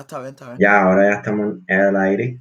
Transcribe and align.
Ya 0.00 0.02
está 0.02 0.18
bien, 0.18 0.30
está 0.30 0.46
bien. 0.46 0.58
Ya, 0.58 0.82
ahora 0.82 1.10
ya 1.10 1.16
estamos 1.16 1.56
en 1.66 1.80
el 1.80 1.96
aire. 1.96 2.40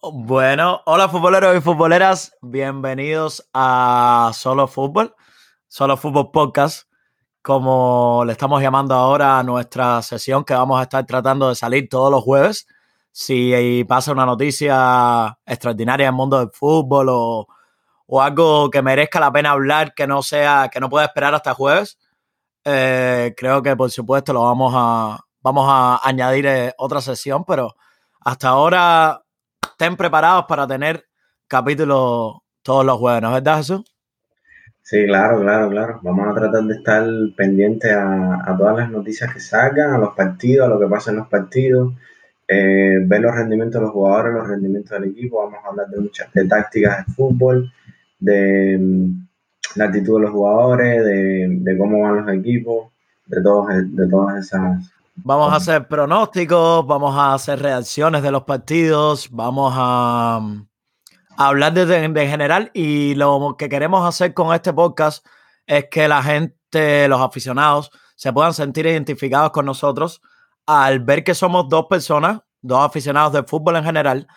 Bueno, 0.00 0.80
hola 0.86 1.06
futboleros 1.10 1.54
y 1.54 1.60
futboleras, 1.60 2.34
bienvenidos 2.40 3.46
a 3.52 4.30
Solo 4.32 4.66
Fútbol, 4.66 5.14
Solo 5.66 5.98
Fútbol 5.98 6.30
Podcast, 6.30 6.88
como 7.42 8.22
le 8.24 8.32
estamos 8.32 8.62
llamando 8.62 8.94
ahora 8.94 9.38
a 9.38 9.42
nuestra 9.42 10.00
sesión 10.00 10.42
que 10.42 10.54
vamos 10.54 10.80
a 10.80 10.84
estar 10.84 11.04
tratando 11.04 11.50
de 11.50 11.54
salir 11.54 11.86
todos 11.86 12.10
los 12.10 12.24
jueves. 12.24 12.66
Si 13.12 13.84
pasa 13.86 14.12
una 14.12 14.24
noticia 14.24 15.38
extraordinaria 15.44 16.04
en 16.04 16.14
el 16.14 16.16
mundo 16.16 16.38
del 16.38 16.50
fútbol 16.50 17.08
o, 17.10 17.46
o 18.06 18.22
algo 18.22 18.70
que 18.70 18.80
merezca 18.80 19.20
la 19.20 19.30
pena 19.30 19.50
hablar 19.50 19.92
que 19.92 20.06
no 20.06 20.22
sea, 20.22 20.70
que 20.72 20.80
no 20.80 20.88
pueda 20.88 21.04
esperar 21.04 21.34
hasta 21.34 21.52
jueves, 21.52 21.98
eh, 22.64 23.34
creo 23.36 23.62
que 23.62 23.76
por 23.76 23.90
supuesto 23.90 24.32
lo 24.32 24.44
vamos 24.44 24.72
a, 24.74 25.20
vamos 25.40 25.66
a 25.68 26.00
añadir 26.02 26.46
eh, 26.46 26.74
otra 26.78 27.00
sesión, 27.00 27.44
pero 27.44 27.74
hasta 28.20 28.48
ahora 28.48 29.22
estén 29.62 29.96
preparados 29.96 30.46
para 30.46 30.66
tener 30.66 31.04
capítulos 31.46 32.38
todos 32.62 32.84
los 32.84 32.98
jueves, 32.98 33.22
¿no 33.22 33.28
es 33.28 33.34
verdad, 33.34 33.56
Jesús? 33.58 33.98
Sí, 34.82 35.04
claro, 35.06 35.40
claro, 35.40 35.68
claro. 35.68 36.00
Vamos 36.02 36.28
a 36.28 36.34
tratar 36.34 36.64
de 36.64 36.74
estar 36.74 37.06
pendientes 37.36 37.92
a, 37.92 38.54
todas 38.56 38.76
las 38.76 38.90
noticias 38.90 39.32
que 39.32 39.38
salgan, 39.40 39.92
a 39.92 39.98
los 39.98 40.14
partidos, 40.14 40.66
a 40.66 40.70
lo 40.70 40.80
que 40.80 40.86
pasa 40.86 41.10
en 41.10 41.18
los 41.18 41.28
partidos, 41.28 41.92
eh, 42.46 42.98
ver 43.02 43.20
los 43.20 43.34
rendimientos 43.34 43.80
de 43.80 43.84
los 43.84 43.92
jugadores, 43.92 44.32
los 44.32 44.48
rendimientos 44.48 44.98
del 44.98 45.10
equipo. 45.10 45.44
Vamos 45.44 45.60
a 45.62 45.68
hablar 45.68 45.88
de 45.88 46.00
muchas 46.00 46.32
de 46.32 46.46
tácticas 46.46 47.06
de 47.06 47.12
fútbol, 47.12 47.70
de 48.18 48.78
mm, 48.80 49.28
la 49.76 49.84
actitud 49.84 50.16
de 50.16 50.22
los 50.22 50.30
jugadores, 50.30 51.04
de, 51.04 51.76
cómo 51.78 52.00
van 52.00 52.24
los 52.24 52.34
equipos, 52.34 52.90
de, 53.26 53.42
todos, 53.42 53.68
de 53.68 54.08
todas 54.08 54.44
esas 54.44 54.90
Vamos 55.24 55.52
a 55.52 55.56
hacer 55.56 55.88
pronósticos, 55.88 56.86
vamos 56.86 57.16
a 57.16 57.34
hacer 57.34 57.60
reacciones 57.60 58.22
de 58.22 58.30
los 58.30 58.44
partidos, 58.44 59.28
vamos 59.30 59.74
a, 59.76 60.40
hablar 61.36 61.72
de, 61.72 62.04
en 62.04 62.14
general. 62.14 62.70
Y 62.72 63.16
lo 63.16 63.56
que 63.58 63.68
queremos 63.68 64.06
hacer 64.08 64.32
con 64.32 64.54
este 64.54 64.72
podcast 64.72 65.26
es 65.66 65.86
que 65.90 66.06
la 66.06 66.22
gente, 66.22 67.08
los 67.08 67.20
aficionados, 67.20 67.90
se 68.14 68.32
puedan 68.32 68.54
sentir 68.54 68.86
identificados 68.86 69.50
con 69.50 69.66
nosotros 69.66 70.22
al 70.66 71.00
ver 71.00 71.24
que 71.24 71.34
somos 71.34 71.68
dos 71.68 71.86
personas, 71.86 72.40
dos 72.62 72.84
aficionados 72.84 73.32
de 73.32 73.42
fútbol 73.42 73.76
en 73.76 73.84
general, 73.84 74.28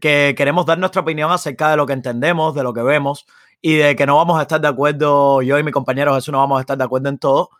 que 0.00 0.34
queremos 0.36 0.66
dar 0.66 0.78
nuestra 0.78 1.02
opinión 1.02 1.30
acerca 1.30 1.70
de 1.70 1.76
lo 1.76 1.86
que 1.86 1.92
entendemos, 1.92 2.54
de 2.54 2.64
lo 2.64 2.74
que 2.74 2.82
vemos 2.82 3.24
y 3.62 3.76
de 3.76 3.94
que 3.94 4.04
no 4.04 4.16
vamos 4.16 4.38
a 4.38 4.42
estar 4.42 4.60
de 4.60 4.68
acuerdo, 4.68 5.42
yo 5.42 5.58
y 5.58 5.62
mi 5.62 5.70
compañero 5.70 6.14
Jesús 6.14 6.32
no 6.32 6.38
vamos 6.38 6.58
a 6.58 6.62
estar 6.62 6.76
de 6.76 6.84
acuerdo 6.84 7.08
en 7.08 7.18
todo, 7.18 7.50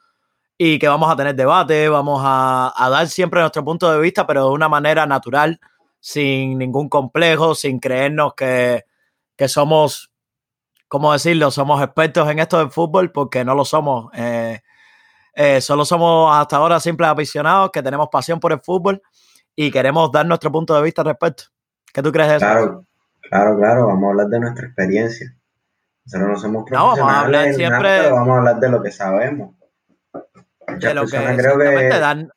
y 0.56 0.78
que 0.78 0.88
vamos 0.88 1.10
a 1.10 1.16
tener 1.16 1.34
debate, 1.34 1.88
vamos 1.88 2.20
a, 2.24 2.72
dar 2.90 3.08
siempre 3.08 3.40
nuestro 3.40 3.64
punto 3.64 3.90
de 3.90 3.98
vista, 3.98 4.26
pero 4.26 4.46
de 4.46 4.52
una 4.52 4.68
manera 4.68 5.06
natural, 5.06 5.60
sin 6.00 6.58
ningún 6.58 6.88
complejo, 6.88 7.54
sin 7.54 7.80
creernos 7.80 8.34
que, 8.34 8.84
somos, 9.48 10.12
¿cómo 10.88 11.12
decirlo? 11.12 11.50
Somos 11.50 11.82
expertos 11.82 12.28
en 12.30 12.38
esto 12.38 12.58
del 12.58 12.70
fútbol 12.70 13.10
porque 13.10 13.44
no 13.44 13.54
lo 13.54 13.64
somos. 13.64 14.12
Eh, 14.14 14.60
eh, 15.34 15.60
solo 15.60 15.84
somos 15.84 16.34
hasta 16.36 16.56
ahora 16.56 16.78
simples 16.78 17.10
aficionados 17.10 17.70
que 17.72 17.82
tenemos 17.82 18.08
pasión 18.08 18.38
por 18.38 18.52
el 18.52 18.60
fútbol 18.60 19.02
y 19.56 19.70
queremos 19.70 20.12
dar 20.12 20.24
nuestro 20.26 20.52
punto 20.52 20.74
de 20.76 20.82
vista 20.82 21.02
al 21.02 21.08
respecto. 21.08 21.44
¿Qué 21.92 22.02
tú 22.02 22.12
crees 22.12 22.28
de 22.28 22.36
eso? 22.36 22.46
Claro, 22.46 22.84
claro, 23.22 23.56
claro. 23.56 23.86
Vamos 23.88 24.04
a 24.04 24.10
hablar 24.10 24.26
de 24.28 24.40
nuestra 24.40 24.66
experiencia. 24.66 25.34
Nosotros 26.04 26.30
no 26.30 26.38
somos 26.38 26.64
profesionales, 26.64 27.00
vamos 27.00 27.14
a 27.14 27.20
hablar 27.20 27.54
siempre... 27.54 28.10
vamos 28.10 28.28
a 28.28 28.38
hablar 28.38 28.60
de 28.60 28.68
lo 28.68 28.82
que 28.82 28.90
sabemos. 28.92 29.54
Muchas 30.68 30.94
personas 30.94 31.36
creo 31.36 31.58
que 31.58 32.28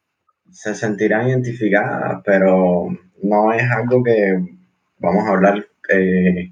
se 0.52 0.76
sentirán 0.76 1.28
identificadas, 1.28 2.22
pero 2.24 2.88
no 3.24 3.54
es 3.54 3.70
algo 3.70 4.04
que 4.04 4.58
vamos 5.00 5.28
a 5.28 5.32
hablar 5.32 5.68
eh, 5.90 6.52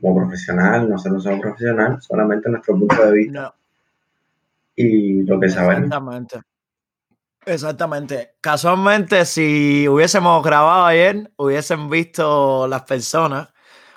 como 0.00 0.16
profesional, 0.16 0.88
nosotros 0.88 1.22
somos 1.22 1.40
profesional, 1.40 1.98
solamente 2.00 2.50
nuestro 2.50 2.78
punto 2.78 3.06
de 3.06 3.12
vista 3.12 3.54
y 4.76 5.22
lo 5.22 5.40
que 5.40 5.48
sabemos. 5.48 5.84
Exactamente. 5.84 6.40
Exactamente. 7.46 8.34
Casualmente, 8.40 9.24
si 9.24 9.86
hubiésemos 9.88 10.44
grabado 10.44 10.84
ayer, 10.84 11.30
hubiesen 11.36 11.88
visto 11.88 12.66
las 12.66 12.82
personas, 12.82 13.48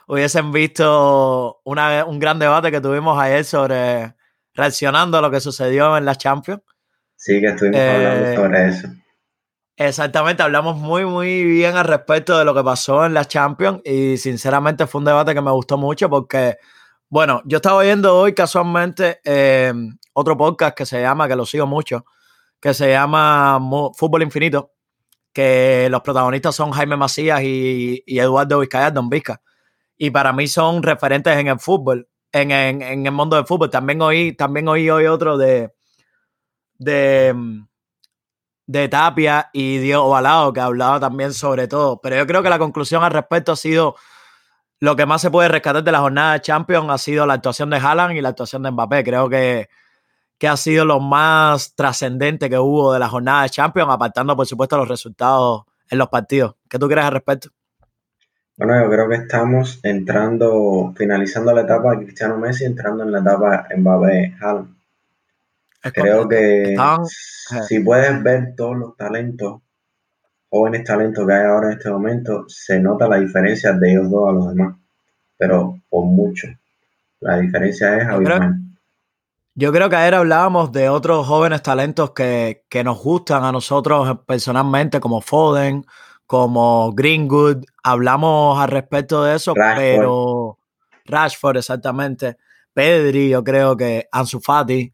hubiesen 0.08 0.52
visto 0.52 1.60
una, 1.64 2.06
un 2.06 2.20
gran 2.20 2.38
debate 2.38 2.72
que 2.72 2.80
tuvimos 2.80 3.20
ayer 3.20 3.44
sobre 3.44 4.14
reaccionando 4.54 5.18
a 5.18 5.22
lo 5.22 5.32
que 5.32 5.40
sucedió 5.40 5.98
en 5.98 6.06
la 6.06 6.16
Champions. 6.16 6.62
Sí, 7.20 7.42
que 7.42 7.48
estuvimos 7.48 7.82
hablando 7.82 8.30
eh, 8.30 8.36
sobre 8.36 8.68
eso. 8.70 8.88
Exactamente, 9.76 10.42
hablamos 10.42 10.78
muy, 10.78 11.04
muy 11.04 11.44
bien 11.44 11.76
al 11.76 11.84
respecto 11.84 12.38
de 12.38 12.46
lo 12.46 12.56
que 12.56 12.64
pasó 12.64 13.06
en 13.06 13.14
la 13.14 13.26
Champions 13.26 13.82
y 13.84 14.16
sinceramente 14.16 14.88
fue 14.88 15.00
un 15.00 15.06
debate 15.06 15.34
que 15.34 15.42
me 15.42 15.52
gustó 15.52 15.78
mucho 15.78 16.10
porque, 16.10 16.56
bueno, 17.10 17.42
yo 17.44 17.58
estaba 17.58 17.80
oyendo 17.80 18.18
hoy 18.18 18.34
casualmente 18.34 19.20
eh, 19.26 19.74
otro 20.14 20.38
podcast 20.38 20.78
que 20.78 20.86
se 20.86 21.02
llama, 21.02 21.28
que 21.28 21.36
lo 21.36 21.46
sigo 21.46 21.68
mucho, 21.68 22.06
que 22.58 22.74
se 22.74 22.90
llama 22.90 23.60
Fútbol 23.98 24.24
Infinito, 24.24 24.72
que 25.34 25.90
los 25.92 26.00
protagonistas 26.00 26.56
son 26.56 26.72
Jaime 26.72 26.96
Macías 26.96 27.42
y, 27.44 28.02
Eduardo 28.08 28.60
Vizcaya, 28.60 28.92
Don 28.92 29.10
Vizca. 29.10 29.42
Y 29.98 30.10
para 30.12 30.32
mí 30.32 30.48
son 30.48 30.84
referentes 30.84 31.38
en 31.38 31.48
el 31.48 31.60
fútbol, 31.60 32.08
en, 32.32 32.52
en, 32.52 33.06
el 33.06 33.12
mundo 33.12 33.36
del 33.36 33.46
fútbol. 33.46 33.70
También 33.70 34.02
oí, 34.02 34.32
también 34.38 34.70
oí 34.70 34.90
hoy 34.90 35.06
otro 35.06 35.38
de, 35.38 35.70
de, 36.80 37.34
mm, 37.36 37.68
de 38.68 38.90
Tapia 38.90 39.50
y 39.54 39.78
Diego 39.78 40.10
Balado, 40.10 40.54
que 40.54 40.60
hablaba 40.60 41.00
también 41.00 41.34
sobre 41.34 41.68
todo. 41.68 42.00
Pero 42.02 42.16
yo 42.16 42.26
creo 42.26 42.42
que 42.42 42.50
la 42.50 42.60
conclusión 42.60 43.04
al 43.04 43.12
respecto 43.12 43.52
ha 43.52 43.56
sido 43.56 43.96
lo 44.80 44.96
que 44.96 45.06
más 45.06 45.22
se 45.22 45.30
puede 45.30 45.50
rescatar 45.50 45.84
de 45.84 45.92
la 45.92 46.00
jornada 46.00 46.34
de 46.34 46.42
Champions 46.42 46.90
ha 46.90 46.98
sido 46.98 47.26
la 47.26 47.34
actuación 47.34 47.70
de 47.70 47.78
Haaland 47.78 48.16
y 48.16 48.22
la 48.22 48.30
actuación 48.30 48.64
de 48.64 48.72
Mbappé. 48.72 49.04
Creo 49.04 49.30
que, 49.30 49.70
que 50.38 50.48
ha 50.48 50.56
sido 50.56 50.86
lo 50.86 51.00
más 51.00 51.76
trascendente 51.76 52.50
que 52.50 52.58
hubo 52.58 52.94
de 52.94 53.00
la 53.00 53.10
jornada 53.10 53.44
de 53.44 53.50
Champions, 53.50 53.92
apartando 53.92 54.36
por 54.36 54.48
supuesto 54.48 54.78
los 54.78 54.88
resultados 54.88 55.64
en 55.90 55.98
los 55.98 56.08
partidos. 56.08 56.56
¿Qué 56.70 56.80
tú 56.80 56.88
crees 56.88 57.06
al 57.06 57.14
respecto? 57.14 57.50
Bueno, 58.58 58.82
yo 58.82 58.90
creo 58.90 59.10
que 59.10 59.16
estamos 59.16 59.80
entrando, 59.84 60.94
finalizando 60.96 61.54
la 61.54 61.62
etapa 61.62 61.92
de 61.92 62.06
Cristiano 62.06 62.38
Messi, 62.38 62.66
entrando 62.66 63.04
en 63.04 63.12
la 63.12 63.20
etapa 63.20 63.68
Creo 65.82 66.28
que 66.28 66.76
si 67.68 67.80
puedes 67.80 68.22
ver 68.22 68.54
todos 68.56 68.78
los 68.78 68.98
talentos, 68.98 69.62
jóvenes 70.50 70.84
talentos 70.84 71.26
que 71.26 71.34
hay 71.34 71.46
ahora 71.46 71.68
en 71.68 71.78
este 71.78 71.90
momento, 71.90 72.46
se 72.48 72.80
nota 72.80 73.08
la 73.08 73.20
diferencia 73.20 73.74
de 73.74 73.92
ellos 73.92 74.10
dos 74.10 74.30
a 74.30 74.32
los 74.34 74.50
demás, 74.50 74.76
pero 75.38 75.80
por 75.90 76.06
mucho. 76.06 76.48
La 77.22 77.38
diferencia 77.38 77.98
es 77.98 78.08
abismal. 78.08 78.70
Yo 79.56 79.74
creo 79.74 79.90
que 79.90 79.96
ayer 79.98 80.16
hablábamos 80.16 80.72
de 80.72 80.88
otros 80.88 81.28
jóvenes 81.28 81.62
talentos 81.62 82.12
que, 82.12 82.64
nos 82.84 83.04
gustan 83.04 83.44
a 83.44 83.52
nosotros 83.52 84.20
personalmente, 84.26 85.02
como 85.02 85.20
Foden, 85.20 85.86
como 86.26 86.94
Greenwood. 86.94 87.66
Hablamos 87.84 88.58
al 88.58 88.70
respecto 88.70 89.24
de 89.24 89.36
eso, 89.36 89.54
pero 89.54 90.60
Rashford, 91.04 91.58
exactamente. 91.58 92.38
Pedri, 92.74 93.30
yo 93.30 93.44
creo 93.44 93.76
que 93.76 94.08
Ansu 94.12 94.40
Fati. 94.40 94.94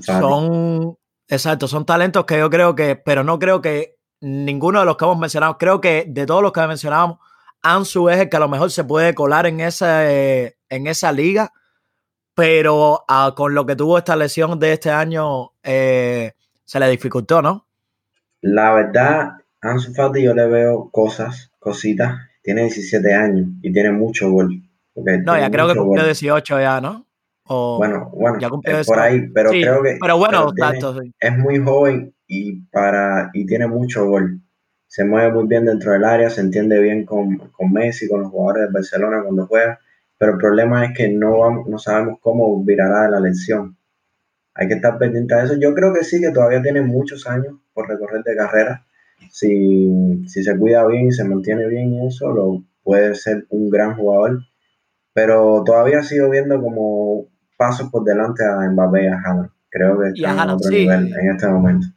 Son, 0.00 0.96
exacto, 1.28 1.68
son 1.68 1.86
talentos 1.86 2.24
que 2.24 2.38
yo 2.38 2.50
creo 2.50 2.74
que, 2.74 2.96
pero 2.96 3.24
no 3.24 3.38
creo 3.38 3.60
que 3.60 3.96
ninguno 4.20 4.80
de 4.80 4.86
los 4.86 4.96
que 4.96 5.04
hemos 5.04 5.18
mencionado, 5.18 5.58
creo 5.58 5.80
que 5.80 6.04
de 6.08 6.26
todos 6.26 6.42
los 6.42 6.52
que 6.52 6.66
mencionamos, 6.66 7.18
Ansu 7.62 8.08
es 8.08 8.18
el 8.18 8.28
que 8.28 8.36
a 8.36 8.40
lo 8.40 8.48
mejor 8.48 8.70
se 8.70 8.84
puede 8.84 9.14
colar 9.14 9.46
en 9.46 9.60
esa, 9.60 10.10
en 10.10 10.86
esa 10.86 11.12
liga, 11.12 11.52
pero 12.34 13.04
ah, 13.08 13.34
con 13.36 13.54
lo 13.54 13.66
que 13.66 13.76
tuvo 13.76 13.98
esta 13.98 14.16
lesión 14.16 14.58
de 14.58 14.72
este 14.72 14.90
año 14.90 15.52
eh, 15.62 16.32
se 16.64 16.80
le 16.80 16.88
dificultó, 16.88 17.42
¿no? 17.42 17.66
La 18.40 18.72
verdad, 18.72 19.32
Ansu 19.60 19.92
Fati 19.92 20.22
yo 20.22 20.34
le 20.34 20.46
veo 20.46 20.90
cosas, 20.90 21.50
cositas, 21.58 22.18
tiene 22.42 22.62
17 22.62 23.14
años 23.14 23.46
y 23.62 23.72
tiene 23.72 23.92
mucho 23.92 24.30
gol. 24.30 24.62
No, 24.94 25.38
ya 25.38 25.50
creo 25.50 25.68
que 25.68 25.76
cumplió 25.76 26.04
18 26.04 26.60
ya, 26.60 26.80
¿no? 26.80 27.06
Bueno, 27.50 28.10
bueno, 28.14 28.38
es 28.62 28.86
por 28.86 29.00
ahí, 29.00 29.28
pero 29.34 29.50
creo 29.50 29.82
que 29.82 29.98
pero 30.00 30.18
bueno, 30.18 30.52
es 31.18 31.38
muy 31.38 31.58
joven 31.58 32.14
y 32.28 32.60
para 32.66 33.30
y 33.32 33.44
tiene 33.44 33.66
mucho 33.66 34.06
gol. 34.06 34.40
Se 34.86 35.04
mueve 35.04 35.32
muy 35.32 35.46
bien 35.46 35.66
dentro 35.66 35.92
del 35.92 36.04
área, 36.04 36.30
se 36.30 36.40
entiende 36.40 36.80
bien 36.80 37.04
con, 37.04 37.36
con 37.52 37.72
Messi, 37.72 38.08
con 38.08 38.22
los 38.22 38.30
jugadores 38.30 38.68
de 38.68 38.72
Barcelona 38.72 39.22
cuando 39.22 39.46
juega, 39.46 39.78
pero 40.18 40.32
el 40.32 40.38
problema 40.38 40.84
es 40.84 40.96
que 40.96 41.08
no, 41.08 41.64
no 41.66 41.78
sabemos 41.78 42.18
cómo 42.20 42.62
virará 42.64 43.08
la 43.08 43.20
lesión. 43.20 43.76
Hay 44.54 44.68
que 44.68 44.74
estar 44.74 44.98
pendiente 44.98 45.34
de 45.34 45.44
eso. 45.44 45.54
Yo 45.58 45.74
creo 45.74 45.92
que 45.92 46.04
sí, 46.04 46.20
que 46.20 46.30
todavía 46.30 46.62
tiene 46.62 46.82
muchos 46.82 47.26
años 47.26 47.54
por 47.72 47.88
recorrer 47.88 48.22
de 48.24 48.36
carrera. 48.36 48.84
Si, 49.30 50.24
si 50.26 50.42
se 50.42 50.58
cuida 50.58 50.86
bien 50.86 51.06
y 51.06 51.12
se 51.12 51.24
mantiene 51.24 51.66
bien 51.66 51.94
y 51.94 52.06
eso, 52.06 52.30
lo, 52.32 52.64
puede 52.82 53.14
ser 53.14 53.46
un 53.50 53.70
gran 53.70 53.96
jugador. 53.96 54.40
Pero 55.12 55.62
todavía 55.64 56.02
sigo 56.02 56.30
viendo 56.30 56.60
como 56.60 57.26
pasos 57.60 57.90
por 57.90 58.02
delante 58.04 58.42
a 58.42 58.70
Mbappé 58.70 59.04
y 59.04 59.06
a 59.08 59.18
Haaland. 59.22 59.50
Creo 59.68 59.98
que 60.00 60.08
está 60.08 60.42
en 60.44 60.50
otro 60.50 60.70
nivel 60.70 61.14
en 61.14 61.30
este 61.30 61.46
momento. 61.46 61.88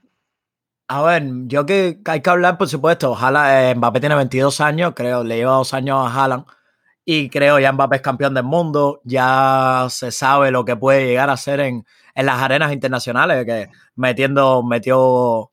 A 0.90 1.02
ver, 1.04 1.24
yo 1.46 1.66
que 1.66 2.02
hay 2.06 2.20
que 2.20 2.30
hablar, 2.30 2.58
por 2.58 2.68
supuesto. 2.68 3.12
Ojalá 3.12 3.72
eh, 3.72 3.76
Mbappé 3.76 4.02
tiene 4.02 4.16
22 4.16 4.60
años, 4.60 4.92
creo, 4.94 5.24
le 5.24 5.38
lleva 5.38 5.54
dos 5.54 5.74
años 5.74 5.98
a 6.06 6.14
Haaland. 6.14 6.44
Y 7.06 7.30
creo 7.30 7.60
ya 7.60 7.72
Mbappé 7.72 7.96
es 7.96 8.02
campeón 8.02 8.34
del 8.34 8.44
mundo, 8.44 9.00
ya 9.06 9.88
se 9.90 10.12
sabe 10.12 10.52
lo 10.52 10.66
que 10.66 10.76
puede 10.76 11.06
llegar 11.06 11.30
a 11.30 11.34
hacer 11.34 11.62
en, 11.62 11.86
en 12.14 12.26
las 12.26 12.42
arenas 12.42 12.74
internacionales, 12.74 13.46
que 13.46 13.70
metiendo, 13.96 14.64
metió 14.64 15.50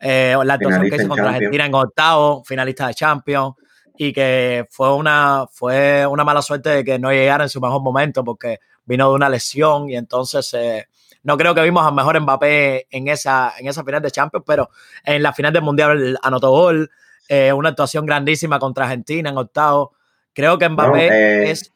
eh, 0.00 0.36
la 0.44 0.54
actuación 0.54 0.90
que 0.90 0.96
hizo 0.96 1.08
contra 1.08 1.30
Argentina 1.30 1.66
en 1.66 1.74
octavo, 1.74 2.42
finalista 2.44 2.88
de 2.88 2.94
Champions, 2.94 3.54
y 3.98 4.12
que 4.12 4.66
fue 4.70 4.94
una, 4.94 5.46
fue 5.50 6.06
una 6.06 6.24
mala 6.24 6.42
suerte 6.42 6.70
de 6.70 6.84
que 6.84 6.98
no 6.98 7.10
llegara 7.10 7.44
en 7.44 7.50
su 7.50 7.60
mejor 7.60 7.82
momento 7.82 8.24
porque 8.24 8.60
vino 8.84 9.08
de 9.08 9.14
una 9.14 9.28
lesión 9.28 9.90
y 9.90 9.96
entonces 9.96 10.52
eh, 10.54 10.86
no 11.22 11.36
creo 11.36 11.54
que 11.54 11.62
vimos 11.62 11.86
a 11.86 11.90
mejor 11.90 12.20
Mbappé 12.20 12.86
en 12.90 13.08
esa, 13.08 13.52
en 13.58 13.66
esa 13.68 13.84
final 13.84 14.00
de 14.02 14.10
Champions, 14.10 14.44
pero 14.46 14.70
en 15.04 15.22
la 15.22 15.32
final 15.32 15.52
del 15.52 15.62
Mundial 15.62 16.18
anotó 16.22 16.50
gol, 16.50 16.90
eh, 17.28 17.52
una 17.52 17.70
actuación 17.70 18.06
grandísima 18.06 18.58
contra 18.58 18.84
Argentina 18.84 19.30
en 19.30 19.36
octavo. 19.36 19.94
Creo 20.32 20.56
que 20.58 20.68
Mbappé 20.68 21.08
eh, 21.08 21.50
es... 21.50 21.72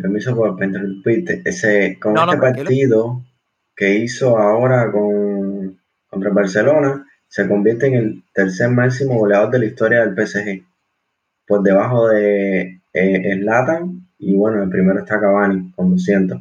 permiso 0.00 0.36
por 0.36 0.62
interrumpirte. 0.62 1.42
Ese, 1.44 1.98
con 1.98 2.16
este 2.16 2.36
partido 2.36 3.22
que 3.74 3.96
hizo 3.96 4.38
ahora 4.38 4.92
con, 4.92 5.80
contra 6.08 6.30
Barcelona, 6.30 7.04
se 7.28 7.48
convierte 7.48 7.86
en 7.86 7.94
el 7.94 8.24
tercer 8.32 8.70
máximo 8.70 9.18
goleador 9.18 9.50
de 9.50 9.58
la 9.58 9.64
historia 9.66 10.06
del 10.06 10.14
PSG. 10.14 10.64
Por 11.46 11.62
debajo 11.62 12.08
de 12.08 12.80
eh, 12.92 13.38
Zlatan 13.40 14.04
y 14.18 14.34
bueno, 14.36 14.62
el 14.62 14.70
primero 14.70 15.00
está 15.00 15.20
Cavani 15.20 15.72
con 15.72 15.90
200. 15.90 16.40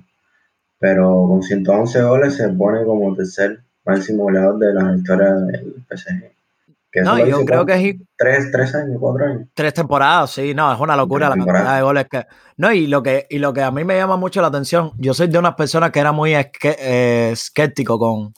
Pero 0.79 1.25
con 1.27 1.41
111 1.41 2.01
goles 2.03 2.35
se 2.35 2.49
pone 2.49 2.83
como 2.85 3.15
tercer 3.15 3.63
máximo 3.85 4.23
goleador 4.23 4.57
de 4.59 4.73
la 4.73 4.95
historia 4.95 5.33
del 5.33 5.85
PSG. 5.89 7.03
no, 7.03 7.25
yo 7.25 7.45
creo 7.45 7.65
que 7.65 7.73
es. 7.73 7.95
Tres, 8.17 8.51
tres 8.51 8.75
años, 8.75 8.97
cuatro 8.99 9.25
años. 9.25 9.47
Tres 9.53 9.73
temporadas, 9.73 10.31
sí, 10.31 10.53
no, 10.53 10.71
es 10.73 10.79
una 10.79 10.95
locura 10.95 11.29
la 11.29 11.35
cantidad 11.35 11.75
de 11.75 11.81
goles 11.81 12.05
que. 12.09 12.25
No, 12.57 12.71
y 12.71 12.87
lo 12.87 13.03
que, 13.03 13.27
y 13.29 13.39
lo 13.39 13.51
que 13.53 13.61
a 13.61 13.71
mí 13.71 13.83
me 13.83 13.97
llama 13.97 14.15
mucho 14.15 14.41
la 14.41 14.47
atención, 14.47 14.91
yo 14.97 15.13
soy 15.13 15.27
de 15.27 15.39
unas 15.39 15.55
personas 15.55 15.91
que 15.91 15.99
era 15.99 16.11
muy 16.11 16.33
eh, 16.35 17.29
escéptico 17.31 17.97
con, 17.99 18.33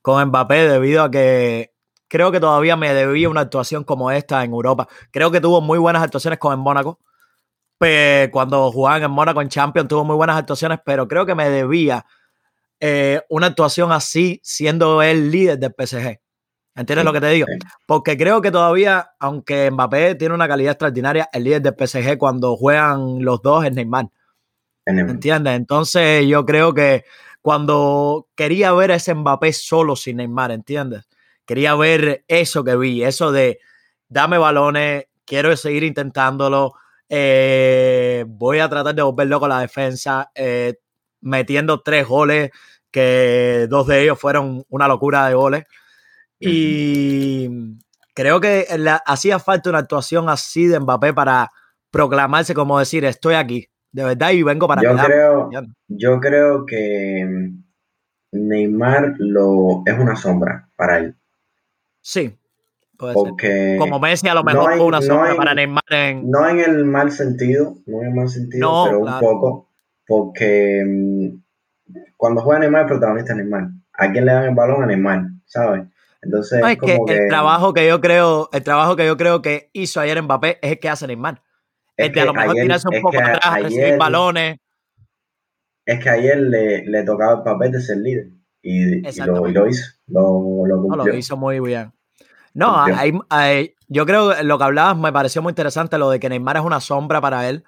con 0.00 0.28
Mbappé 0.28 0.68
debido 0.68 1.02
a 1.02 1.10
que 1.10 1.69
creo 2.10 2.32
que 2.32 2.40
todavía 2.40 2.76
me 2.76 2.92
debía 2.92 3.30
una 3.30 3.42
actuación 3.42 3.84
como 3.84 4.10
esta 4.10 4.44
en 4.44 4.50
Europa. 4.50 4.88
Creo 5.12 5.30
que 5.30 5.40
tuvo 5.40 5.60
muy 5.60 5.78
buenas 5.78 6.02
actuaciones 6.02 6.38
con 6.38 6.52
el 6.52 6.58
Mónaco. 6.58 6.98
Cuando 8.32 8.70
jugaban 8.70 9.04
en 9.04 9.10
Mónaco 9.10 9.40
en 9.40 9.48
Champions 9.48 9.88
tuvo 9.88 10.04
muy 10.04 10.16
buenas 10.16 10.36
actuaciones, 10.36 10.80
pero 10.84 11.08
creo 11.08 11.24
que 11.24 11.34
me 11.34 11.48
debía 11.48 12.04
eh, 12.78 13.22
una 13.30 13.46
actuación 13.46 13.92
así 13.92 14.40
siendo 14.42 15.00
el 15.00 15.30
líder 15.30 15.58
del 15.58 15.72
PSG. 15.72 16.20
¿Entiendes 16.74 17.04
lo 17.04 17.12
que 17.12 17.20
te 17.20 17.28
digo? 17.28 17.46
Porque 17.86 18.18
creo 18.18 18.42
que 18.42 18.50
todavía, 18.50 19.12
aunque 19.18 19.70
Mbappé 19.70 20.16
tiene 20.16 20.34
una 20.34 20.48
calidad 20.48 20.72
extraordinaria, 20.72 21.28
el 21.32 21.44
líder 21.44 21.62
del 21.62 21.74
PSG 21.74 22.18
cuando 22.18 22.56
juegan 22.56 23.24
los 23.24 23.40
dos 23.40 23.64
es 23.64 23.72
Neymar. 23.72 24.08
¿Entiendes? 24.84 25.54
Entonces 25.54 26.26
yo 26.26 26.44
creo 26.44 26.74
que 26.74 27.04
cuando 27.40 28.28
quería 28.34 28.72
ver 28.72 28.92
a 28.92 28.96
ese 28.96 29.14
Mbappé 29.14 29.52
solo 29.52 29.96
sin 29.96 30.18
Neymar, 30.18 30.50
¿entiendes? 30.50 31.08
Quería 31.50 31.74
ver 31.74 32.24
eso 32.28 32.62
que 32.62 32.76
vi, 32.76 33.02
eso 33.02 33.32
de 33.32 33.58
dame 34.08 34.38
balones, 34.38 35.06
quiero 35.24 35.56
seguir 35.56 35.82
intentándolo, 35.82 36.74
eh, 37.08 38.24
voy 38.28 38.60
a 38.60 38.68
tratar 38.68 38.94
de 38.94 39.02
volver 39.02 39.26
loco 39.26 39.48
la 39.48 39.58
defensa, 39.58 40.30
eh, 40.36 40.74
metiendo 41.20 41.82
tres 41.82 42.06
goles, 42.06 42.52
que 42.92 43.66
dos 43.68 43.88
de 43.88 44.00
ellos 44.00 44.16
fueron 44.16 44.64
una 44.68 44.86
locura 44.86 45.26
de 45.26 45.34
goles. 45.34 45.64
Y 46.38 47.48
creo 48.14 48.40
que 48.40 48.68
hacía 49.04 49.40
falta 49.40 49.70
una 49.70 49.80
actuación 49.80 50.28
así 50.28 50.68
de 50.68 50.78
Mbappé 50.78 51.14
para 51.14 51.50
proclamarse 51.90 52.54
como 52.54 52.78
decir, 52.78 53.04
estoy 53.04 53.34
aquí, 53.34 53.68
de 53.90 54.04
verdad, 54.04 54.30
y 54.30 54.44
vengo 54.44 54.68
para 54.68 54.82
yo 54.82 54.96
Creo, 54.96 55.50
yo 55.88 56.20
creo 56.20 56.64
que 56.64 57.50
Neymar 58.30 59.16
lo, 59.18 59.82
es 59.84 59.98
una 59.98 60.14
sombra 60.14 60.68
para 60.76 60.98
él. 60.98 61.16
Sí, 62.00 62.38
puede 62.96 63.14
ser. 63.14 63.78
Como 63.78 63.98
Messi 63.98 64.28
a 64.28 64.34
lo 64.34 64.42
mejor 64.42 64.76
fue 64.76 64.86
una 64.86 65.02
sombra 65.02 65.34
para 65.34 65.54
Neymar 65.54 65.82
en... 65.90 66.30
No 66.30 66.48
en 66.48 66.60
el 66.60 66.84
mal 66.84 67.12
sentido, 67.12 67.76
no 67.86 68.00
en 68.02 68.08
el 68.08 68.14
mal 68.14 68.28
sentido, 68.28 68.84
pero 68.84 69.00
un 69.00 69.20
poco, 69.20 69.68
porque 70.06 70.82
mm, 70.86 72.00
cuando 72.16 72.42
juega 72.42 72.60
Neymar, 72.60 72.82
el 72.82 72.88
protagonista 72.88 73.32
es 73.32 73.38
Neymar. 73.38 73.68
¿A 73.92 74.10
quién 74.12 74.24
le 74.24 74.32
dan 74.32 74.44
el 74.44 74.54
balón? 74.54 74.82
A 74.82 74.86
Neymar, 74.86 75.22
¿sabes? 75.44 75.82
Entonces, 76.22 76.62
es, 76.62 76.78
que, 76.78 76.98
el 77.08 77.28
trabajo 77.28 77.72
que 77.72 77.86
yo 77.86 78.00
creo, 78.00 78.50
el 78.52 78.62
trabajo 78.62 78.94
que 78.94 79.06
yo 79.06 79.16
creo 79.16 79.40
que 79.40 79.70
hizo 79.72 80.00
ayer 80.00 80.22
Mbappé 80.22 80.58
es 80.60 80.72
el 80.72 80.78
que 80.78 80.88
hace 80.88 81.06
Neymar. 81.06 81.42
Es 81.96 82.12
de 82.12 82.20
a 82.20 82.24
lo 82.24 82.34
mejor 82.34 82.54
tirarse 82.54 82.88
un 82.88 83.02
poco 83.02 83.18
atrás, 83.18 83.62
recibir 83.62 83.96
balones. 83.98 84.58
Es 85.84 86.02
que 86.02 86.10
ayer 86.10 86.38
le, 86.38 86.84
le 86.86 87.02
tocaba 87.04 87.38
el 87.38 87.42
papel 87.42 87.72
de 87.72 87.80
ser 87.80 87.98
líder. 87.98 88.28
Y, 88.62 89.00
lo, 89.00 89.68
hizo. 89.68 89.84
Lo, 90.06 90.66
lo, 90.66 91.14
hizo 91.16 91.36
muy 91.36 91.60
bien. 91.60 91.92
No, 92.52 92.84
hay, 93.28 93.74
yo 93.88 94.04
creo 94.06 94.34
que 94.34 94.42
lo 94.42 94.58
que 94.58 94.64
hablabas 94.64 94.96
me 94.96 95.12
pareció 95.12 95.40
muy 95.40 95.50
interesante, 95.50 95.98
lo 95.98 96.10
de 96.10 96.20
que 96.20 96.28
Neymar 96.28 96.58
es 96.58 96.62
una 96.62 96.80
sombra 96.80 97.20
para 97.20 97.48
él. 97.48 97.64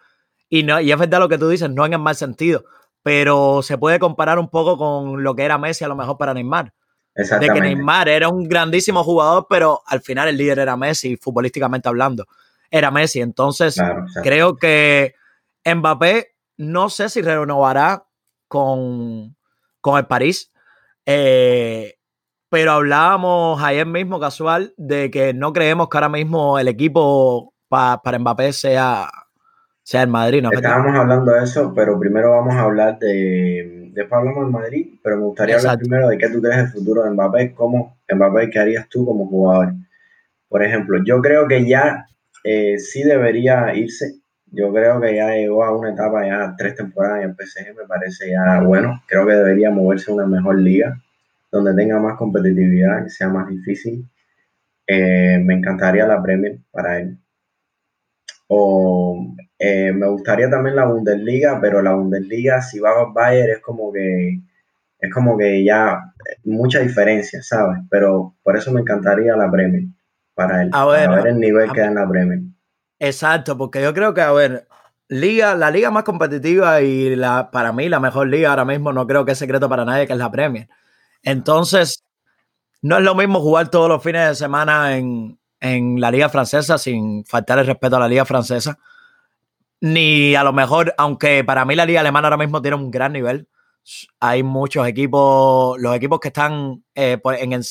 Y, 0.49 0.65
no, 0.65 0.81
y 0.81 0.93
es 0.93 0.99
verdad 0.99 1.21
lo 1.21 1.29
que 1.29 1.39
tú 1.39 1.49
dices, 1.49 1.71
no 1.71 1.87
en 1.87 1.95
el 1.95 1.99
mal 1.99 2.15
sentido, 2.15 2.65
pero 3.03 3.63
se 3.63 3.79
puede 3.79 3.99
comparar 3.99 4.39
un 4.39 4.49
poco 4.49 4.77
con 4.77 5.23
lo 5.23 5.35
que 5.35 5.45
era 5.45 5.57
Messi 5.57 5.85
a 5.85 5.89
lo 5.89 5.97
mejor 5.97 6.19
para 6.19 6.35
Neymar. 6.35 6.73
De 7.15 7.49
que 7.49 7.61
Neymar 7.61 8.09
era 8.09 8.29
un 8.29 8.49
grandísimo 8.49 9.05
jugador, 9.05 9.47
pero 9.49 9.83
al 9.87 10.01
final 10.01 10.29
el 10.29 10.37
líder 10.37 10.61
era 10.61 10.77
Messi, 10.77 11.17
futbolísticamente 11.17 11.89
hablando. 11.89 12.27
Era 12.71 12.91
Messi. 12.91 13.21
Entonces, 13.21 13.77
creo 14.23 14.57
que 14.57 15.15
Mbappé 15.65 16.35
no 16.57 16.89
sé 16.89 17.09
si 17.09 17.23
renovará 17.23 18.07
con, 18.49 19.37
con 19.81 19.99
el 19.99 20.07
París. 20.07 20.52
Eh, 21.07 21.95
pero 22.49 22.73
hablábamos 22.73 23.63
ayer 23.63 23.87
mismo 23.87 24.21
casual 24.21 24.75
de 24.77 25.11
que 25.11 25.33
no 25.33 25.53
creemos 25.53 25.89
que 25.89 25.97
ahora 25.97 26.09
mismo 26.09 26.59
el 26.59 26.69
equipo 26.69 27.55
para 27.69 28.19
Mbappé 28.19 28.53
sea, 28.53 29.09
sea 29.83 30.03
el 30.03 30.09
Madrid. 30.09 30.43
¿no? 30.43 30.51
Estábamos 30.53 30.95
hablando 30.95 31.33
de 31.33 31.45
eso, 31.45 31.73
pero 31.75 31.99
primero 31.99 32.33
vamos 32.33 32.55
a 32.55 32.61
hablar 32.61 32.99
de, 32.99 33.91
después 33.93 34.19
hablamos 34.19 34.45
del 34.45 34.53
Madrid, 34.53 34.87
pero 35.03 35.17
me 35.17 35.23
gustaría 35.25 35.57
hablar 35.57 35.79
primero 35.79 36.09
de 36.09 36.19
qué 36.19 36.29
tú 36.29 36.43
crees 36.43 36.59
el 36.59 36.69
futuro 36.69 37.05
de 37.05 37.11
Mbappé, 37.11 37.55
cómo 37.55 37.97
Mbappé, 38.15 38.51
qué 38.51 38.59
harías 38.59 38.89
tú 38.89 39.07
como 39.07 39.27
jugador. 39.27 39.73
Por 40.49 40.63
ejemplo, 40.63 41.03
yo 41.05 41.23
creo 41.23 41.49
que 41.49 41.67
ya 41.67 42.07
eh, 42.45 42.79
sí 42.79 43.03
debería 43.03 43.75
irse. 43.75 44.22
Yo 44.53 44.73
creo 44.73 45.01
que 45.01 45.17
ya 45.17 45.31
llegó 45.31 45.65
a 45.65 45.77
una 45.77 45.91
etapa 45.91 46.27
ya 46.27 46.55
tres 46.57 46.77
temporadas 46.77 47.25
en 47.25 47.31
el 47.31 47.37
PSG, 47.37 47.75
me 47.75 47.87
parece 47.87 48.31
ya 48.31 48.61
bueno. 48.61 49.03
Creo 49.07 49.27
que 49.27 49.33
debería 49.33 49.71
moverse 49.71 50.11
a 50.11 50.15
una 50.15 50.27
mejor 50.27 50.59
liga 50.59 51.01
donde 51.51 51.75
tenga 51.75 51.99
más 51.99 52.17
competitividad, 52.17 53.05
que 53.05 53.11
sea 53.11 53.29
más 53.29 53.49
difícil. 53.49 54.07
Eh, 54.87 55.39
me 55.43 55.55
encantaría 55.55 56.07
la 56.07 56.23
Premier 56.23 56.59
para 56.71 56.99
él. 56.99 57.19
O 58.49 59.35
eh, 59.59 59.93
me 59.93 60.09
gustaría 60.09 60.51
también 60.51 60.77
la 60.77 60.87
Bundesliga, 60.87 61.59
pero 61.61 61.81
la 61.81 61.95
Bundesliga, 61.95 62.61
si 62.61 62.79
va 62.79 62.91
a 62.91 63.05
Bayern, 63.05 63.53
es 63.53 63.61
como 63.61 63.93
que 63.93 64.41
es 64.99 65.13
como 65.13 65.37
que 65.37 65.65
ya 65.65 66.13
mucha 66.45 66.81
diferencia, 66.81 67.43
¿sabes? 67.43 67.79
Pero 67.91 68.35
por 68.43 68.57
eso 68.57 68.73
me 68.73 68.81
encantaría 68.81 69.37
la 69.37 69.51
Premier 69.51 69.85
para 70.35 70.63
él, 70.63 70.71
a 70.73 70.87
ver, 70.87 71.27
el 71.27 71.39
nivel 71.39 71.73
que 71.73 71.81
da 71.81 71.89
en 71.89 71.95
la 71.97 72.09
Premier. 72.09 72.41
Exacto, 73.03 73.59
porque 73.59 73.83
yo 73.83 73.93
creo 73.93 74.15
que, 74.15 74.21
a 74.21 74.31
ver, 74.31 74.69
liga, 75.09 75.57
la 75.57 75.73
liga 75.73 75.91
más 75.91 76.05
competitiva 76.05 76.83
y 76.83 77.17
la, 77.17 77.51
para 77.51 77.73
mí 77.73 77.89
la 77.89 77.99
mejor 77.99 78.29
liga 78.29 78.51
ahora 78.51 78.65
mismo, 78.65 78.93
no 78.93 79.09
creo 79.09 79.25
que 79.25 79.33
es 79.33 79.39
secreto 79.39 79.69
para 79.69 79.85
nadie, 79.85 80.07
que 80.07 80.13
es 80.13 80.19
la 80.21 80.31
Premier. 80.31 80.69
Entonces, 81.25 82.05
no 82.81 82.99
es 82.99 83.03
lo 83.03 83.17
mismo 83.17 83.41
jugar 83.41 83.71
todos 83.71 83.89
los 83.89 84.05
fines 84.05 84.29
de 84.29 84.35
semana 84.37 84.97
en, 84.97 85.37
la 86.01 86.13
liga 86.13 86.29
francesa 86.29 86.79
sin 86.79 87.25
faltar 87.25 87.59
el 87.59 87.67
respeto 87.67 87.97
a 87.97 87.99
la 87.99 88.09
liga 88.09 88.25
francesa. 88.25 88.79
Ni 89.81 90.37
a 90.37 90.45
lo 90.45 90.53
mejor, 90.53 90.95
aunque 90.97 91.43
para 91.43 91.65
mí 91.65 91.75
la 91.75 91.87
liga 91.87 92.01
alemana 92.01 92.29
ahora 92.29 92.37
mismo 92.37 92.63
tiene 92.63 92.77
un 92.77 92.93
gran 92.93 93.13
nivel. 93.13 93.49
Hay 94.21 94.45
muchos 94.45 94.87
equipos, 94.87 95.77
los 95.81 95.97
equipos 95.97 96.21
que 96.21 96.29
están 96.29 96.85
eh, 96.95 97.21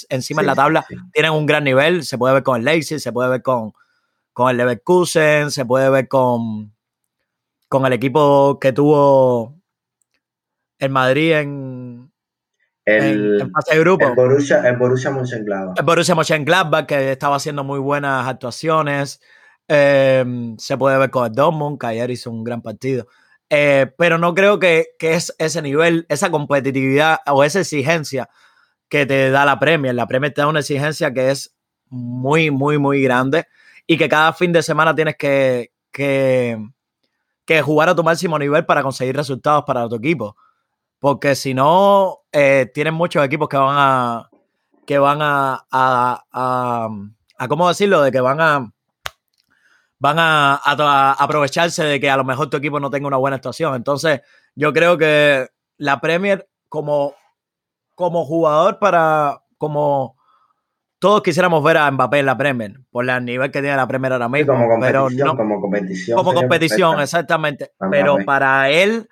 encima 0.10 0.42
de 0.42 0.48
la 0.48 0.56
tabla 0.56 0.86
tienen 1.14 1.32
un 1.32 1.46
gran 1.46 1.64
nivel. 1.64 2.04
Se 2.04 2.18
puede 2.18 2.34
ver 2.34 2.44
con 2.44 2.58
el 2.58 2.66
Leipzig, 2.66 3.00
se 3.00 3.14
puede 3.14 3.30
ver 3.30 3.42
con, 3.42 3.72
con 4.42 4.50
el 4.50 4.58
Leverkusen, 4.58 5.52
se 5.52 5.66
puede 5.66 5.88
ver 5.92 6.08
con, 6.08 6.74
con 7.70 7.86
el 7.86 7.94
equipo 7.94 8.58
que 8.60 8.74
tuvo 8.74 9.56
el 10.80 10.90
Madrid 10.90 11.34
en, 11.34 12.12
el, 12.86 13.52
grupo. 13.78 14.08
El 14.08 14.16
Borussia, 14.16 14.68
el 14.68 14.78
Borussia 14.78 15.12
Mönchengladbach. 15.12 15.78
El 15.78 15.86
Borussia 15.86 16.16
Mönchengladbach, 16.16 16.88
que 16.88 17.12
estaba 17.12 17.36
haciendo 17.36 17.64
muy 17.64 17.78
buenas 17.78 18.28
actuaciones. 18.28 19.22
Em, 19.68 20.58
se 20.58 20.76
puede 20.76 20.98
ver 20.98 21.12
con 21.12 21.28
el 21.28 21.34
Dortmund, 21.34 21.80
que 21.80 21.86
ayer 21.86 22.10
hizo 22.10 22.32
un 22.32 22.44
gran 22.44 22.64
partido. 22.64 23.06
Eh, 23.48 23.94
pero 23.96 24.18
no 24.18 24.34
creo 24.34 24.58
que, 24.58 24.88
que, 24.98 25.14
es 25.14 25.36
ese 25.38 25.62
nivel, 25.62 26.08
esa 26.10 26.32
competitividad 26.32 27.20
o 27.28 27.44
esa 27.44 27.60
exigencia 27.60 28.28
que 28.90 29.06
te 29.06 29.30
da 29.30 29.46
la 29.46 29.60
Premier. 29.60 29.94
La 29.94 30.08
Premier 30.08 30.34
te 30.34 30.42
da 30.42 30.48
una 30.48 30.62
exigencia 30.62 31.14
que 31.14 31.30
es 31.30 31.56
muy, 31.90 32.50
muy, 32.50 32.80
muy 32.80 33.04
grande 33.04 33.46
y 33.92 33.98
que 33.98 34.08
cada 34.08 34.32
fin 34.32 34.54
de 34.54 34.64
semana 34.64 34.96
tienes 34.96 35.18
que, 35.18 35.74
que, 35.92 36.58
jugar 37.62 37.90
a 37.90 37.96
tu 37.96 38.06
máximo 38.06 38.40
nivel 38.40 38.66
para 38.66 38.84
conseguir 38.84 39.18
resultados 39.18 39.66
para 39.68 39.90
tu 39.90 39.96
equipo. 39.96 40.38
Porque 40.98 41.36
si 41.36 41.54
no, 41.54 42.20
eh, 42.32 42.72
tienes 42.74 42.94
muchos 42.94 43.22
equipos 43.26 43.50
que 43.50 43.58
van 43.58 43.76
a, 43.78 44.30
que 44.88 44.98
van 44.98 45.22
a, 45.22 45.66
a, 45.70 46.24
a, 47.38 47.48
¿cómo 47.50 47.68
decirlo? 47.68 48.02
De 48.02 48.14
que 48.14 48.22
van 48.22 48.40
a, 48.40 48.72
van 50.00 50.20
a, 50.20 51.14
aprovecharse 51.20 51.84
de 51.84 52.00
que 52.00 52.10
a 52.10 52.16
lo 52.16 52.24
mejor 52.24 52.50
tu 52.50 52.56
equipo 52.56 52.80
no 52.80 52.90
tenga 52.90 53.08
una 53.08 53.18
buena 53.18 53.36
actuación. 53.36 53.76
Entonces, 53.76 54.22
yo 54.56 54.72
creo 54.72 54.98
que 54.98 55.50
la 55.76 56.00
Premier 56.00 56.48
como, 56.70 57.14
como 57.96 58.24
jugador 58.24 58.80
para, 58.80 59.44
como 59.58 60.16
todos 61.02 61.24
quisiéramos 61.24 61.64
ver 61.64 61.78
a 61.78 61.90
Mbappé 61.90 62.20
en 62.20 62.28
la 62.28 62.38
Premier, 62.38 62.80
por 62.92 63.10
el 63.10 63.26
nivel 63.26 63.50
que 63.50 63.60
tiene 63.60 63.76
la 63.76 63.88
Premier 63.88 64.14
ahora 64.14 64.30
mismo. 64.30 64.54
como 64.54 64.70
competición, 64.70 65.36
como 65.36 65.60
competición. 65.60 66.16
Como 66.16 66.34
competición, 66.36 67.00
exactamente. 67.00 67.72
Pero 67.90 68.18
para 68.24 68.70
él, 68.70 69.10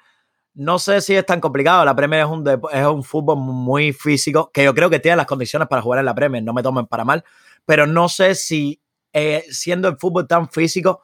no 0.53 0.77
sé 0.77 1.01
si 1.01 1.15
es 1.15 1.25
tan 1.25 1.41
complicado. 1.41 1.83
La 1.83 1.95
Premier 1.95 2.21
es 2.21 2.27
un, 2.27 2.47
es 2.47 2.85
un 2.85 3.03
fútbol 3.03 3.37
muy 3.39 3.91
físico, 3.91 4.51
que 4.53 4.63
yo 4.63 4.75
creo 4.75 4.91
que 4.91 4.99
tiene 4.99 5.17
las 5.17 5.25
condiciones 5.25 5.67
para 5.67 5.81
jugar 5.81 5.97
en 5.97 6.05
la 6.05 6.13
Premier, 6.13 6.43
no 6.43 6.53
me 6.53 6.61
tomen 6.61 6.85
para 6.85 7.03
mal. 7.03 7.23
Pero 7.65 7.87
no 7.87 8.07
sé 8.07 8.35
si, 8.35 8.79
eh, 9.11 9.43
siendo 9.49 9.87
el 9.87 9.97
fútbol 9.97 10.27
tan 10.27 10.47
físico, 10.47 11.01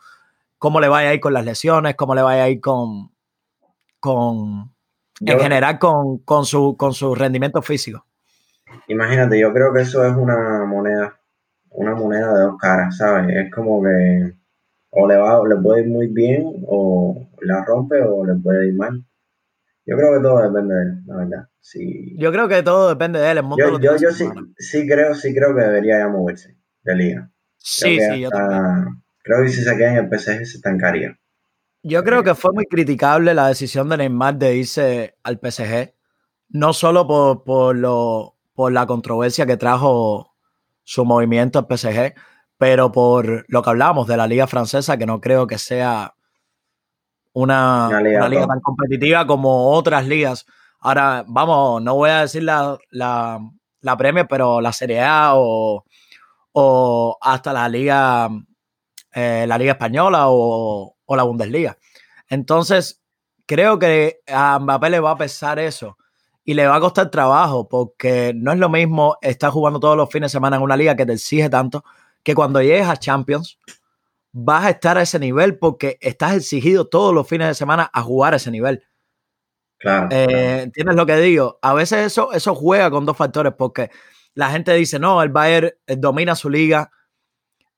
cómo 0.60 0.80
le 0.80 0.88
vaya 0.88 1.10
a 1.10 1.14
ir 1.16 1.20
con 1.20 1.34
las 1.34 1.46
lesiones, 1.46 1.96
cómo 1.96 2.14
le 2.14 2.22
vaya 2.22 2.44
a 2.44 2.50
ir 2.50 2.62
con. 2.62 3.12
con 4.00 4.72
en 5.20 5.40
general, 5.40 5.80
con, 5.80 6.20
con, 6.20 6.46
su, 6.46 6.78
con 6.78 6.94
su 6.94 7.16
rendimiento 7.16 7.64
físico. 7.64 8.06
Imagínate, 8.88 9.40
yo 9.40 9.54
creo 9.54 9.74
que 9.74 9.82
eso 9.82 10.06
es 10.06 10.16
una 10.16 10.66
moneda, 10.66 11.20
una 11.70 11.96
moneda 11.96 12.34
de 12.34 12.44
dos 12.44 12.58
caras, 12.60 12.98
¿sabes? 12.98 13.36
Es 13.36 13.52
como 13.52 13.84
que 13.84 14.36
o 14.98 15.08
le 15.08 15.18
va, 15.18 15.46
le 15.48 15.58
puede 15.58 15.82
ir 15.82 15.88
muy 15.90 16.08
bien, 16.08 16.64
o 16.68 17.28
la 17.42 17.64
rompe, 17.66 18.02
o 18.02 18.26
le 18.26 18.36
puede 18.36 18.70
ir 18.70 18.76
mal. 18.76 19.04
Yo 19.86 19.98
creo 19.98 20.14
que 20.14 20.22
todo 20.22 20.42
depende 20.42 20.74
de 20.74 20.82
él, 20.84 21.04
la 21.06 21.16
verdad. 21.18 21.48
Sí. 21.60 22.16
Yo 22.18 22.32
creo 22.32 22.48
que 22.48 22.64
todo 22.64 22.90
depende 22.90 23.20
de 23.20 23.32
él. 23.32 23.42
yo, 23.58 23.80
yo, 23.80 23.98
yo 23.98 24.12
sí, 24.12 24.26
sí, 24.58 24.88
creo, 24.88 25.14
sí 25.14 25.36
creo 25.36 25.54
que 25.54 25.62
debería 25.62 26.00
ya 26.00 26.08
moverse 26.08 26.56
de 26.84 26.96
liga. 26.96 27.30
Sí, 27.58 28.00
sí, 28.00 28.22
yo 28.22 28.30
también. 28.30 29.04
Creo 29.24 29.42
que 29.42 29.50
si 29.50 29.64
se 29.64 29.76
queda 29.76 29.92
en 29.92 29.98
el 29.98 30.10
PSG 30.10 30.46
se 30.46 30.58
estancaría. 30.58 31.18
Yo 31.84 32.04
creo 32.04 32.24
que 32.24 32.36
fue 32.36 32.52
muy 32.54 32.66
criticable 32.66 33.34
la 33.34 33.48
decisión 33.48 33.90
de 33.90 33.98
Neymar 33.98 34.38
de 34.38 34.56
irse 34.56 35.16
al 35.24 35.40
PSG. 35.40 35.94
No 36.50 36.74
solo 36.74 37.06
por, 37.06 37.44
por 37.44 37.76
lo 37.76 38.35
por 38.56 38.72
la 38.72 38.88
controversia 38.88 39.46
que 39.46 39.58
trajo 39.58 40.34
su 40.84 41.06
movimiento 41.06 41.60
al 41.60 41.68
PSG, 41.78 42.16
pero 42.58 42.92
por 42.92 43.46
lo 43.50 43.62
que 43.62 43.70
hablábamos 43.70 44.08
de 44.08 44.18
la 44.18 44.28
liga 44.28 44.48
francesa, 44.48 44.98
que 44.98 45.06
no 45.06 45.20
creo 45.20 45.46
que 45.46 45.58
sea 45.58 46.16
una, 47.34 47.90
liga, 48.02 48.48
tan 48.48 48.62
competitiva 48.62 49.28
como 49.28 49.72
otras 49.72 50.08
ligas. 50.08 50.46
Ahora, 50.80 51.26
vamos, 51.28 51.82
no 51.82 51.96
voy 51.96 52.10
a 52.10 52.22
decir 52.22 52.44
la, 52.44 52.78
la, 52.92 53.40
la 53.82 53.98
Premier, 53.98 54.26
pero 54.28 54.62
la 54.62 54.72
Serie 54.72 55.02
A 55.02 55.34
o, 55.36 55.84
o 56.54 57.18
hasta 57.20 57.52
la 57.52 57.68
liga, 57.68 58.30
eh, 59.14 59.46
la 59.48 59.58
liga 59.58 59.74
española 59.74 60.30
o, 60.30 60.96
o 61.04 61.16
la 61.16 61.24
Bundesliga. 61.24 61.78
Entonces, 62.30 63.04
creo 63.46 63.80
que 63.80 64.20
a 64.28 64.60
Mbappé 64.60 64.92
le 64.92 65.00
va 65.02 65.12
a 65.12 65.18
pesar 65.18 65.60
eso 65.60 65.98
y 66.46 66.54
le 66.54 66.68
va 66.68 66.76
a 66.76 66.80
costar 66.80 67.10
trabajo 67.10 67.68
porque 67.68 68.32
no 68.36 68.52
es 68.54 68.60
lo 68.60 68.70
mismo 68.70 69.18
estar 69.22 69.50
jugando 69.50 69.80
todos 69.80 69.98
los 69.98 70.10
fines 70.10 70.32
de 70.32 70.38
semana 70.38 70.58
en 70.58 70.62
una 70.62 70.78
liga 70.78 70.96
que 70.96 71.06
te 71.06 71.14
exige 71.14 71.50
tanto 71.50 71.84
que 72.24 72.36
cuando 72.36 72.62
llegues 72.62 72.88
a 72.88 72.98
Champions 72.98 73.60
vas 74.32 74.66
a 74.66 74.70
estar 74.70 74.98
a 74.98 75.02
ese 75.02 75.18
nivel 75.18 75.58
porque 75.58 75.98
estás 76.02 76.36
exigido 76.36 76.88
todos 76.88 77.14
los 77.14 77.28
fines 77.28 77.48
de 77.48 77.56
semana 77.56 77.90
a 77.92 78.02
jugar 78.04 78.34
a 78.34 78.38
ese 78.38 78.52
nivel. 78.52 78.84
Claro, 79.78 80.08
eh, 80.12 80.62
¿Entiendes 80.64 80.96
lo 80.96 81.06
que 81.06 81.18
digo? 81.18 81.58
A 81.62 81.74
veces 81.74 82.06
eso, 82.06 82.32
eso 82.32 82.54
juega 82.54 82.92
con 82.92 83.06
dos 83.06 83.18
factores 83.18 83.54
porque 83.58 83.90
la 84.34 84.52
gente 84.52 84.74
dice, 84.74 85.00
no, 85.00 85.22
el 85.24 85.30
Bayern 85.30 85.72
eh, 85.88 85.96
domina 85.96 86.36
su 86.36 86.50
liga 86.50 86.92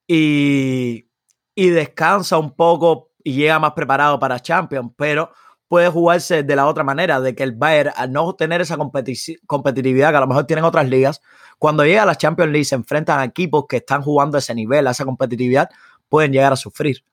y, 0.06 1.10
y 1.56 1.70
descansa 1.70 2.38
un 2.38 2.56
poco 2.56 3.12
y 3.24 3.34
llega 3.34 3.60
más 3.60 3.74
preparado 3.74 4.20
para 4.20 4.40
Champions, 4.40 4.92
pero 4.98 5.32
puede 5.68 5.90
jugarse 5.90 6.44
de 6.44 6.56
la 6.56 6.66
otra 6.68 6.84
manera, 6.84 7.20
de 7.20 7.36
que 7.36 7.44
el 7.44 7.54
Bayern, 7.54 7.92
al 7.96 8.12
no 8.12 8.34
tener 8.36 8.62
esa 8.62 8.78
competitividad 8.78 10.12
que 10.12 10.18
a 10.18 10.22
lo 10.22 10.28
mejor 10.28 10.46
tienen 10.46 10.66
otras 10.66 10.88
ligas, 10.88 11.22
cuando 11.60 11.86
llega 11.86 12.04
a 12.04 12.06
la 12.06 12.16
Champions 12.16 12.52
League 12.52 12.66
se 12.66 12.76
enfrentan 12.76 13.20
a 13.20 13.26
equipos 13.26 13.66
que 13.68 13.78
están 13.78 14.02
jugando 14.02 14.38
a 14.38 14.40
ese 14.40 14.54
nivel, 14.56 14.88
a 14.88 14.92
esa 14.92 15.06
competitividad, 15.06 15.70
pueden 16.10 16.32
llegar 16.32 16.54
a 16.54 16.56
sufrir. 16.56 17.04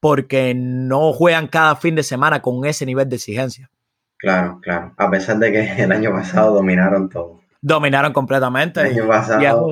Porque 0.00 0.54
no 0.56 1.12
juegan 1.12 1.46
cada 1.46 1.76
fin 1.76 1.94
de 1.94 2.02
semana 2.02 2.40
con 2.40 2.64
ese 2.64 2.86
nivel 2.86 3.08
de 3.08 3.16
exigencia. 3.16 3.70
Claro, 4.16 4.58
claro. 4.62 4.94
A 4.96 5.10
pesar 5.10 5.38
de 5.38 5.52
que 5.52 5.82
el 5.82 5.92
año 5.92 6.10
pasado 6.10 6.54
dominaron 6.54 7.08
todo. 7.08 7.40
Dominaron 7.60 8.12
completamente. 8.12 8.80
El 8.80 8.98
año 8.98 9.06
pasado. 9.06 9.68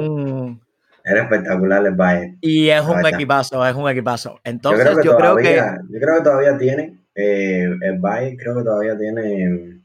Era 1.05 1.23
espectacular 1.23 1.87
el 1.87 1.95
Bayern. 1.95 2.38
Y 2.43 2.69
es 2.69 2.83
un 2.83 3.07
equipazo, 3.07 3.67
es 3.67 3.75
un 3.75 3.88
equipazo. 3.88 4.38
Entonces, 4.45 4.99
yo 5.02 5.17
creo 5.17 5.37
que. 5.37 5.57
Yo 5.88 5.99
creo 5.99 6.17
que, 6.17 6.23
todavía 6.23 6.59
tiene 6.59 6.99
eh, 7.21 7.69
el 7.81 7.99
Bayern 7.99 8.37
creo 8.37 8.57
que 8.57 8.63
todavía 8.63 8.97
tiene 8.97 9.81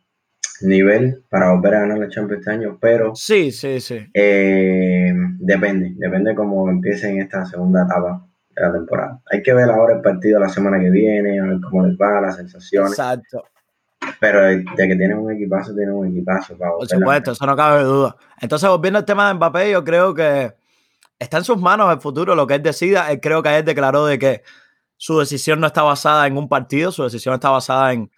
nivel 0.61 1.23
para 1.29 1.51
volver 1.51 1.73
a 1.73 1.79
ganar 1.79 1.97
la 1.97 2.07
Champions 2.07 2.41
este 2.41 2.51
año, 2.51 2.77
pero 2.79 3.15
sí, 3.15 3.51
sí, 3.51 3.81
sí. 3.81 4.05
Eh, 4.13 5.11
depende, 5.39 5.93
depende 5.97 6.35
cómo 6.35 6.69
empiecen 6.69 7.19
esta 7.19 7.43
segunda 7.47 7.85
etapa 7.85 8.23
de 8.55 8.61
la 8.61 8.71
temporada. 8.71 9.21
Hay 9.31 9.41
que 9.41 9.51
ver 9.51 9.67
ahora 9.67 9.95
el 9.95 10.01
partido 10.01 10.39
la 10.39 10.47
semana 10.47 10.79
que 10.79 10.91
viene, 10.91 11.39
a 11.39 11.45
ver 11.45 11.57
cómo 11.67 11.87
les 11.87 11.97
va, 11.97 12.21
las 12.21 12.35
sensaciones. 12.35 12.91
Exacto. 12.91 13.43
Pero 14.19 14.41
de, 14.41 14.63
que 14.63 14.95
tienen 14.95 15.17
un 15.17 15.31
equipazo, 15.31 15.73
tienen 15.73 15.95
un 15.95 16.09
equipazo. 16.09 16.55
Por 16.55 16.87
supuesto, 16.87 17.31
eso 17.31 17.45
no 17.47 17.55
cabe 17.55 17.83
duda. 17.83 18.15
Entonces, 18.39 18.69
volviendo 18.69 18.99
al 18.99 19.05
tema 19.05 19.27
de 19.27 19.33
Mbappé, 19.33 19.71
yo 19.71 19.83
creo 19.83 20.13
que 20.13 20.53
está 21.17 21.37
en 21.37 21.43
sus 21.43 21.57
manos 21.57 21.91
el 21.91 21.99
futuro, 21.99 22.35
lo 22.35 22.45
que 22.45 22.55
él 22.55 22.61
decida. 22.61 23.11
Él 23.11 23.19
creo 23.19 23.41
que 23.41 23.57
él 23.57 23.65
declaró 23.65 24.05
de 24.05 24.19
que 24.19 24.43
su 25.03 25.19
decisión 25.19 25.59
no 25.59 25.67
está 25.67 25.81
basada 25.81 26.25
en 26.27 26.37
un 26.37 26.47
partido, 26.47 26.89
su 26.89 27.03
decisión 27.03 27.33
está 27.33 27.49
basada 27.49 27.91
en, 27.91 28.09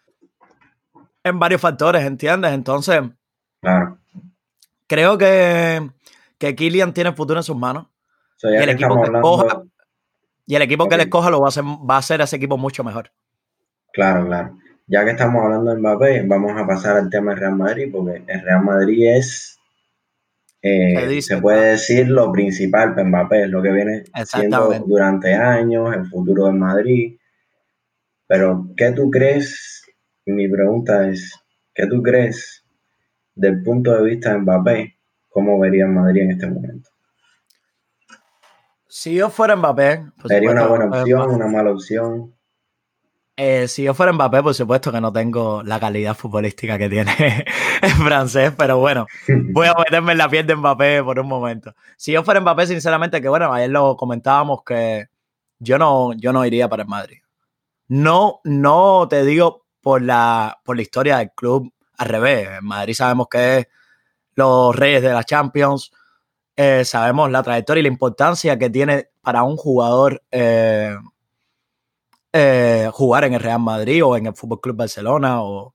en 1.24 1.40
varios 1.40 1.60
factores, 1.60 2.06
¿entiendes? 2.06 2.52
Entonces, 2.52 3.02
creo 4.86 5.18
que, 5.18 5.90
que 6.38 6.56
Kylian 6.56 6.94
tiene 6.94 7.12
futuro 7.14 7.40
en 7.40 7.44
sus 7.44 7.58
manos. 7.58 7.88
y, 8.44 8.54
el 8.54 8.70
equipo 8.70 9.02
que 9.02 9.12
escoja, 9.12 9.64
y 10.46 10.54
el 10.54 10.62
equipo 10.62 10.88
que 10.88 10.98
le 10.98 11.04
escoja 11.06 11.32
lo 11.32 11.40
va 11.42 11.48
a, 11.48 11.50
hacer, 11.50 11.64
va 11.64 11.96
a 11.96 11.98
hacer 11.98 12.22
ese 12.22 12.36
equipo 12.36 12.56
mucho 12.56 12.84
mejor. 12.84 13.12
Claro, 13.92 14.28
claro. 14.28 14.56
Ya 14.86 15.04
que 15.06 15.10
estamos 15.10 15.44
hablando 15.44 15.72
de 15.72 15.80
Mbappé, 15.80 16.28
vamos 16.28 16.52
a 16.56 16.68
pasar 16.68 16.98
al 16.98 17.10
tema 17.10 17.32
del 17.32 17.40
Real 17.40 17.56
Madrid, 17.56 17.90
porque 17.92 18.24
el 18.28 18.42
Real 18.42 18.64
Madrid 18.64 19.08
es 19.18 19.55
eh, 20.68 21.22
se 21.22 21.38
puede 21.38 21.74
decir 21.74 22.08
lo 22.08 22.32
principal 22.32 22.96
para 22.96 23.08
Mbappé, 23.08 23.44
es 23.44 23.50
lo 23.50 23.62
que 23.62 23.72
viene 23.72 24.04
siendo 24.26 24.74
durante 24.88 25.32
años, 25.36 25.96
el 25.96 26.08
futuro 26.08 26.48
de 26.48 26.54
Madrid. 26.54 27.20
Pero, 28.26 28.70
¿qué 28.76 28.92
tú 28.92 29.12
crees? 29.12 29.86
Mi 30.26 30.48
pregunta 30.50 31.08
es, 31.08 31.40
¿qué 31.72 31.86
tú 31.86 32.02
crees 32.02 32.66
del 33.36 33.62
punto 33.62 33.94
de 33.94 34.10
vista 34.10 34.34
de 34.34 34.40
Mbappé? 34.40 34.98
¿Cómo 35.30 35.60
vería 35.60 35.86
Madrid 35.86 36.24
en 36.24 36.32
este 36.32 36.48
momento? 36.48 36.90
Si 38.88 39.14
yo 39.14 39.30
fuera 39.30 39.56
Mbappé... 39.56 40.06
¿Sería 40.28 40.50
una 40.50 40.66
buena 40.66 40.86
opción, 40.86 41.30
una 41.30 41.48
mala 41.48 41.74
opción? 41.74 42.35
Eh, 43.38 43.68
si 43.68 43.84
yo 43.84 43.94
fuera 43.94 44.14
Mbappé, 44.14 44.42
por 44.42 44.54
supuesto 44.54 44.94
que 44.94 45.02
no 45.02 45.12
tengo 45.12 45.62
la 45.62 45.78
calidad 45.78 46.16
futbolística 46.16 46.78
que 46.78 46.88
tiene 46.88 47.46
el 47.82 47.92
francés, 47.92 48.54
pero 48.58 48.78
bueno, 48.78 49.08
voy 49.52 49.68
a 49.68 49.74
meterme 49.74 50.14
en 50.14 50.20
la 50.20 50.30
piel 50.30 50.48
de 50.48 50.56
Mbappé 50.56 51.04
por 51.04 51.20
un 51.20 51.28
momento. 51.28 51.74
Si 51.98 52.14
yo 52.14 52.24
fuera 52.24 52.40
Mbappé, 52.40 52.68
sinceramente, 52.68 53.22
que 53.22 53.28
bueno, 53.28 53.54
ayer 53.54 53.70
lo 53.70 53.98
comentábamos 53.98 54.64
que 54.64 55.08
yo 55.60 55.78
no, 55.78 56.14
yo 56.14 56.32
no 56.32 56.46
iría 56.46 56.70
para 56.70 56.84
el 56.84 56.90
Madrid. 56.90 57.18
No, 57.88 58.40
no 58.46 59.08
te 59.10 59.26
digo 59.26 59.66
por 59.82 60.02
la, 60.02 60.60
por 60.64 60.78
la 60.78 60.82
historia 60.82 61.18
del 61.18 61.32
club, 61.32 61.74
al 61.98 62.08
revés. 62.08 62.50
En 62.60 62.66
Madrid 62.66 62.94
sabemos 62.94 63.28
que 63.30 63.58
es 63.60 63.68
los 64.36 64.76
reyes 64.76 65.02
de 65.02 65.14
la 65.14 65.24
Champions, 65.24 65.92
eh, 66.56 66.86
sabemos 66.86 67.30
la 67.32 67.44
trayectoria 67.44 67.82
y 67.82 67.84
la 67.84 67.90
importancia 67.90 68.58
que 68.58 68.70
tiene 68.70 69.10
para 69.22 69.44
un 69.44 69.58
jugador. 69.58 70.24
Eh, 70.32 70.96
eh, 72.38 72.90
jugar 72.92 73.24
en 73.24 73.34
el 73.34 73.40
Real 73.40 73.62
Madrid 73.62 74.04
o 74.04 74.18
en 74.18 74.26
el 74.26 74.36
Fútbol 74.36 74.60
Club 74.60 74.76
Barcelona. 74.76 75.42
O 75.42 75.74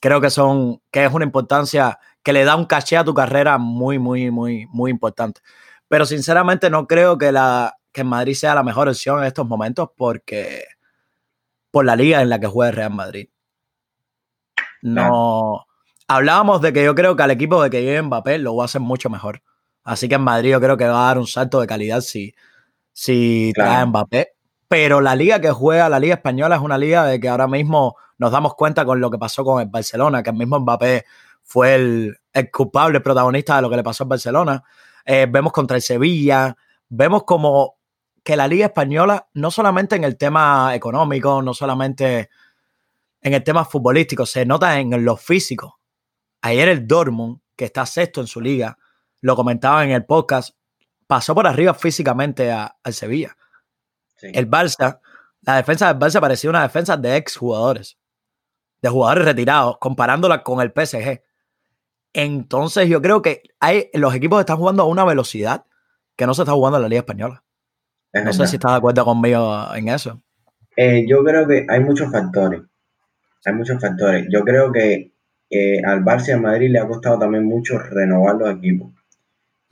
creo 0.00 0.20
que 0.20 0.30
son, 0.30 0.80
que 0.92 1.04
es 1.04 1.12
una 1.12 1.24
importancia 1.24 1.98
que 2.22 2.32
le 2.32 2.44
da 2.44 2.54
un 2.54 2.66
caché 2.66 2.96
a 2.96 3.02
tu 3.02 3.12
carrera 3.12 3.58
muy, 3.58 3.98
muy, 3.98 4.30
muy, 4.30 4.66
muy 4.70 4.92
importante. 4.92 5.40
Pero 5.88 6.06
sinceramente 6.06 6.70
no 6.70 6.86
creo 6.86 7.18
que 7.18 7.32
la 7.32 7.76
que 7.92 8.04
Madrid 8.04 8.34
sea 8.34 8.54
la 8.54 8.62
mejor 8.62 8.88
opción 8.88 9.18
en 9.18 9.24
estos 9.24 9.48
momentos 9.48 9.88
porque 9.96 10.64
por 11.72 11.84
la 11.84 11.96
liga 11.96 12.22
en 12.22 12.28
la 12.28 12.38
que 12.38 12.46
juega 12.46 12.70
el 12.70 12.76
Real 12.76 12.92
Madrid. 12.92 13.28
No. 14.82 15.66
hablábamos 16.06 16.60
de 16.60 16.72
que 16.72 16.84
yo 16.84 16.94
creo 16.94 17.16
que 17.16 17.22
al 17.24 17.32
equipo 17.32 17.60
de 17.60 17.70
que 17.70 17.82
llegue 17.82 18.00
Mbappé 18.02 18.38
lo 18.38 18.54
va 18.54 18.62
a 18.62 18.66
hacer 18.66 18.80
mucho 18.80 19.10
mejor. 19.10 19.42
Así 19.82 20.08
que 20.08 20.14
en 20.14 20.20
Madrid 20.20 20.50
yo 20.52 20.60
creo 20.60 20.76
que 20.76 20.86
va 20.86 21.04
a 21.04 21.06
dar 21.08 21.18
un 21.18 21.26
salto 21.26 21.60
de 21.60 21.66
calidad 21.66 22.00
si, 22.00 22.32
si 22.92 23.50
trae 23.56 23.84
Mbappé. 23.86 24.35
Pero 24.68 25.00
la 25.00 25.14
liga 25.14 25.40
que 25.40 25.50
juega, 25.50 25.88
la 25.88 26.00
liga 26.00 26.14
española, 26.14 26.56
es 26.56 26.62
una 26.62 26.78
liga 26.78 27.04
de 27.04 27.20
que 27.20 27.28
ahora 27.28 27.46
mismo 27.46 27.96
nos 28.18 28.32
damos 28.32 28.54
cuenta 28.54 28.84
con 28.84 29.00
lo 29.00 29.10
que 29.10 29.18
pasó 29.18 29.44
con 29.44 29.60
el 29.60 29.68
Barcelona, 29.68 30.22
que 30.22 30.30
el 30.30 30.36
mismo 30.36 30.58
Mbappé 30.58 31.04
fue 31.42 31.74
el, 31.74 32.18
culpable, 32.52 32.96
el 32.98 33.02
protagonista 33.02 33.56
de 33.56 33.62
lo 33.62 33.70
que 33.70 33.76
le 33.76 33.84
pasó 33.84 34.04
al 34.04 34.08
Barcelona. 34.08 34.64
Eh, 35.04 35.26
vemos 35.30 35.52
contra 35.52 35.76
el 35.76 35.82
Sevilla, 35.82 36.56
vemos 36.88 37.22
como 37.24 37.76
que 38.24 38.34
la 38.34 38.48
liga 38.48 38.66
española, 38.66 39.28
no 39.34 39.52
solamente 39.52 39.94
en 39.94 40.02
el 40.02 40.16
tema 40.16 40.74
económico, 40.74 41.42
no 41.42 41.54
solamente 41.54 42.28
en 43.20 43.34
el 43.34 43.44
tema 43.44 43.64
futbolístico, 43.64 44.26
se 44.26 44.44
nota 44.44 44.80
en 44.80 45.04
lo 45.04 45.16
físico. 45.16 45.78
Ayer 46.42 46.68
el 46.68 46.88
Dortmund, 46.88 47.38
que 47.54 47.66
está 47.66 47.86
sexto 47.86 48.20
en 48.20 48.26
su 48.26 48.40
liga, 48.40 48.78
lo 49.20 49.36
comentaba 49.36 49.84
en 49.84 49.92
el 49.92 50.04
podcast, 50.04 50.56
pasó 51.06 51.36
por 51.36 51.46
arriba 51.46 51.72
físicamente 51.74 52.50
al 52.50 52.92
Sevilla. 52.92 53.36
El 54.22 54.48
Barça, 54.48 55.00
la 55.42 55.56
defensa 55.56 55.92
del 55.92 55.98
Barça 55.98 56.20
parecía 56.20 56.50
una 56.50 56.62
defensa 56.62 56.96
de 56.96 57.16
ex 57.16 57.36
jugadores, 57.36 57.98
de 58.82 58.88
jugadores 58.88 59.24
retirados, 59.24 59.78
comparándola 59.78 60.42
con 60.42 60.60
el 60.60 60.72
PSG. 60.72 61.22
Entonces 62.12 62.88
yo 62.88 63.02
creo 63.02 63.20
que 63.20 63.42
hay, 63.60 63.90
los 63.92 64.14
equipos 64.14 64.40
están 64.40 64.56
jugando 64.56 64.82
a 64.82 64.86
una 64.86 65.04
velocidad 65.04 65.66
que 66.16 66.26
no 66.26 66.34
se 66.34 66.42
está 66.42 66.52
jugando 66.52 66.78
en 66.78 66.82
la 66.82 66.88
Liga 66.88 67.00
Española. 67.00 67.44
no 68.12 68.32
sé 68.32 68.46
si 68.46 68.56
estás 68.56 68.72
de 68.72 68.78
acuerdo 68.78 69.04
conmigo 69.04 69.74
en 69.74 69.88
eso. 69.88 70.22
Eh, 70.76 71.04
yo 71.06 71.22
creo 71.24 71.46
que 71.46 71.66
hay 71.68 71.80
muchos 71.80 72.10
factores. 72.10 72.62
Hay 73.44 73.54
muchos 73.54 73.80
factores. 73.80 74.26
Yo 74.30 74.42
creo 74.42 74.72
que 74.72 75.12
eh, 75.50 75.82
al 75.84 76.02
Barça 76.04 76.28
y 76.28 76.32
al 76.32 76.40
Madrid 76.40 76.70
le 76.70 76.78
ha 76.78 76.88
costado 76.88 77.18
también 77.18 77.44
mucho 77.44 77.78
renovar 77.78 78.36
los 78.36 78.50
equipos. 78.56 78.95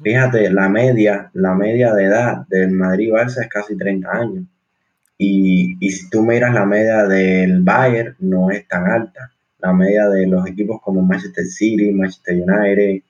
Fíjate, 0.03 0.51
la 0.51 0.69
media, 0.69 1.31
la 1.35 1.55
media 1.55 1.95
de 1.95 2.05
edad 2.05 2.47
del 2.49 2.73
Madrid-Barça 2.73 3.43
es 3.43 3.49
casi 3.49 3.77
30 3.77 4.11
años. 4.11 4.45
Y, 5.17 5.77
si 5.91 6.11
tú 6.11 6.23
miras 6.23 6.53
la 6.53 6.67
media 6.67 7.07
del 7.07 7.63
Bayern, 7.63 8.17
no 8.19 8.51
es 8.51 8.67
tan 8.67 8.87
alta. 8.87 9.33
La 9.61 9.73
media 9.73 10.09
de 10.09 10.27
los 10.27 10.47
equipos 10.47 10.81
como 10.83 11.03
Manchester 11.03 11.45
City, 11.47 11.93
Manchester 11.93 12.35
United, 12.35 13.03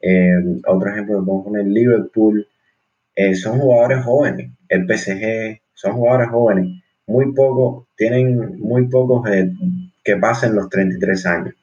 eh, 0.00 0.60
otro 0.66 0.90
ejemplo 0.90 1.18
que 1.20 1.26
pongo 1.26 1.44
poner 1.44 1.66
Liverpool, 1.66 2.46
eh, 3.14 3.34
son 3.34 3.58
jugadores 3.58 4.04
jóvenes. 4.04 4.50
El 4.68 4.86
PSG, 4.86 5.60
son 5.74 5.94
jugadores 5.94 6.28
jóvenes. 6.28 6.82
Muy 7.06 7.32
pocos, 7.32 7.86
tienen 7.96 8.60
muy 8.60 8.88
pocos 8.88 9.28
eh, 9.30 9.50
que 10.04 10.16
pasen 10.16 10.54
los 10.54 10.68
33 10.68 11.26
años. 11.26 11.54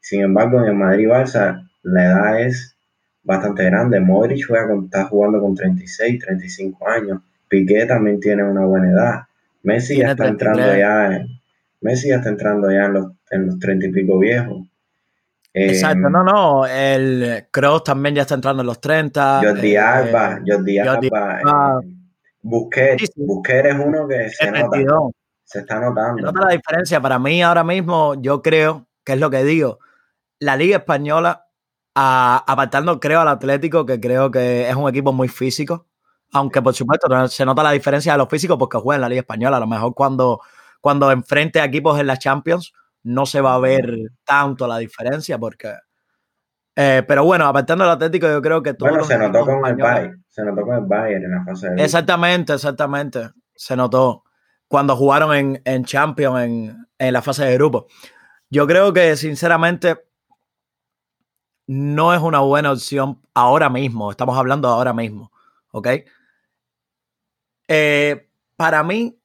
Sin 0.00 0.20
embargo, 0.20 0.60
en 0.60 0.66
el 0.68 0.74
Madrid-Barça, 0.74 1.68
la 1.82 2.04
edad 2.04 2.40
es 2.42 2.77
bastante 3.22 3.64
grande. 3.64 4.00
Modric 4.00 4.46
juega 4.46 4.74
está 4.84 5.04
jugando 5.04 5.40
con 5.40 5.54
36, 5.54 6.18
35 6.24 6.88
años. 6.88 7.20
Piqué 7.48 7.86
también 7.86 8.20
tiene 8.20 8.44
una 8.44 8.64
buena 8.64 8.90
edad. 8.90 9.22
Messi 9.62 9.98
ya 9.98 10.12
está 10.12 10.28
entrando 10.28 10.76
ya 10.76 11.16
en, 11.16 11.28
Messi 11.80 12.08
ya 12.08 12.16
está 12.16 12.30
entrando 12.30 12.70
ya 12.70 12.86
en 12.86 12.92
los, 12.92 13.12
en 13.30 13.46
los 13.46 13.58
30 13.58 13.86
y 13.86 13.92
pico 13.92 14.18
viejos. 14.18 14.66
Exacto, 15.52 16.06
em, 16.06 16.12
no, 16.12 16.22
no, 16.22 16.66
el 16.66 17.46
Cross 17.50 17.84
también 17.84 18.14
ya 18.14 18.22
está 18.22 18.34
entrando 18.34 18.62
en 18.62 18.66
los 18.66 18.80
30. 18.80 19.40
Jordi 19.42 19.72
eh, 19.72 19.78
Alba, 19.78 20.40
Jordi 20.46 20.78
Alba. 20.78 21.40
Eh, 21.40 21.88
Busquets, 22.42 23.12
Busquets 23.16 23.68
es 23.68 23.74
uno 23.74 24.06
que 24.06 24.30
se, 24.30 24.50
nota, 24.50 24.78
se 25.44 25.58
está 25.60 25.80
notando. 25.80 26.18
Se 26.18 26.22
nota 26.22 26.46
la 26.46 26.52
diferencia. 26.52 27.00
Para 27.00 27.18
mí 27.18 27.42
ahora 27.42 27.64
mismo, 27.64 28.14
yo 28.20 28.42
creo, 28.42 28.86
que 29.04 29.14
es 29.14 29.20
lo 29.20 29.30
que 29.30 29.42
digo, 29.44 29.78
la 30.38 30.56
Liga 30.56 30.78
Española 30.78 31.47
apartando, 32.00 33.00
creo, 33.00 33.20
al 33.20 33.28
Atlético, 33.28 33.84
que 33.84 33.98
creo 33.98 34.30
que 34.30 34.68
es 34.68 34.76
un 34.76 34.88
equipo 34.88 35.12
muy 35.12 35.28
físico. 35.28 35.86
Aunque, 36.32 36.60
por 36.60 36.74
supuesto, 36.74 37.28
se 37.28 37.44
nota 37.44 37.62
la 37.62 37.72
diferencia 37.72 38.12
de 38.12 38.18
los 38.18 38.28
físicos 38.28 38.58
porque 38.58 38.78
juega 38.78 38.96
en 38.96 39.00
la 39.02 39.08
Liga 39.08 39.20
Española. 39.20 39.56
A 39.56 39.60
lo 39.60 39.66
mejor 39.66 39.94
cuando, 39.94 40.40
cuando 40.80 41.10
enfrente 41.10 41.60
a 41.60 41.64
equipos 41.64 41.98
en 41.98 42.06
la 42.06 42.18
Champions 42.18 42.72
no 43.02 43.26
se 43.26 43.40
va 43.40 43.54
a 43.54 43.58
ver 43.58 43.96
tanto 44.24 44.66
la 44.66 44.78
diferencia 44.78 45.38
porque... 45.38 45.74
Eh, 46.76 47.02
pero 47.08 47.24
bueno, 47.24 47.46
apartando 47.46 47.82
al 47.82 47.90
Atlético, 47.90 48.28
yo 48.28 48.40
creo 48.40 48.62
que 48.62 48.74
todo. 48.74 48.90
Bueno, 48.90 49.04
se 49.04 49.18
notó 49.18 49.44
con 49.44 49.66
el 49.66 49.74
Bayern. 49.74 50.24
Se 50.28 50.44
notó 50.44 50.62
con 50.62 50.76
el 50.76 50.84
Bayern 50.84 51.24
en 51.24 51.30
la 51.32 51.44
fase 51.44 51.70
de. 51.70 51.82
Exactamente, 51.82 52.52
exactamente. 52.52 53.30
Se 53.56 53.74
notó 53.74 54.22
cuando 54.68 54.94
jugaron 54.94 55.34
en, 55.34 55.62
en 55.64 55.84
Champions 55.84 56.40
en, 56.40 56.86
en 56.98 57.12
la 57.12 57.20
fase 57.20 57.44
de 57.46 57.54
grupo. 57.54 57.88
Yo 58.48 58.68
creo 58.68 58.92
que, 58.92 59.16
sinceramente, 59.16 60.07
no 61.68 62.14
es 62.14 62.20
una 62.20 62.40
buena 62.40 62.72
opción 62.72 63.20
ahora 63.34 63.68
mismo. 63.68 64.10
Estamos 64.10 64.36
hablando 64.36 64.68
ahora 64.68 64.94
mismo. 64.94 65.30
¿Ok? 65.70 65.88
Eh, 67.68 68.26
para 68.56 68.82
mí, 68.82 69.20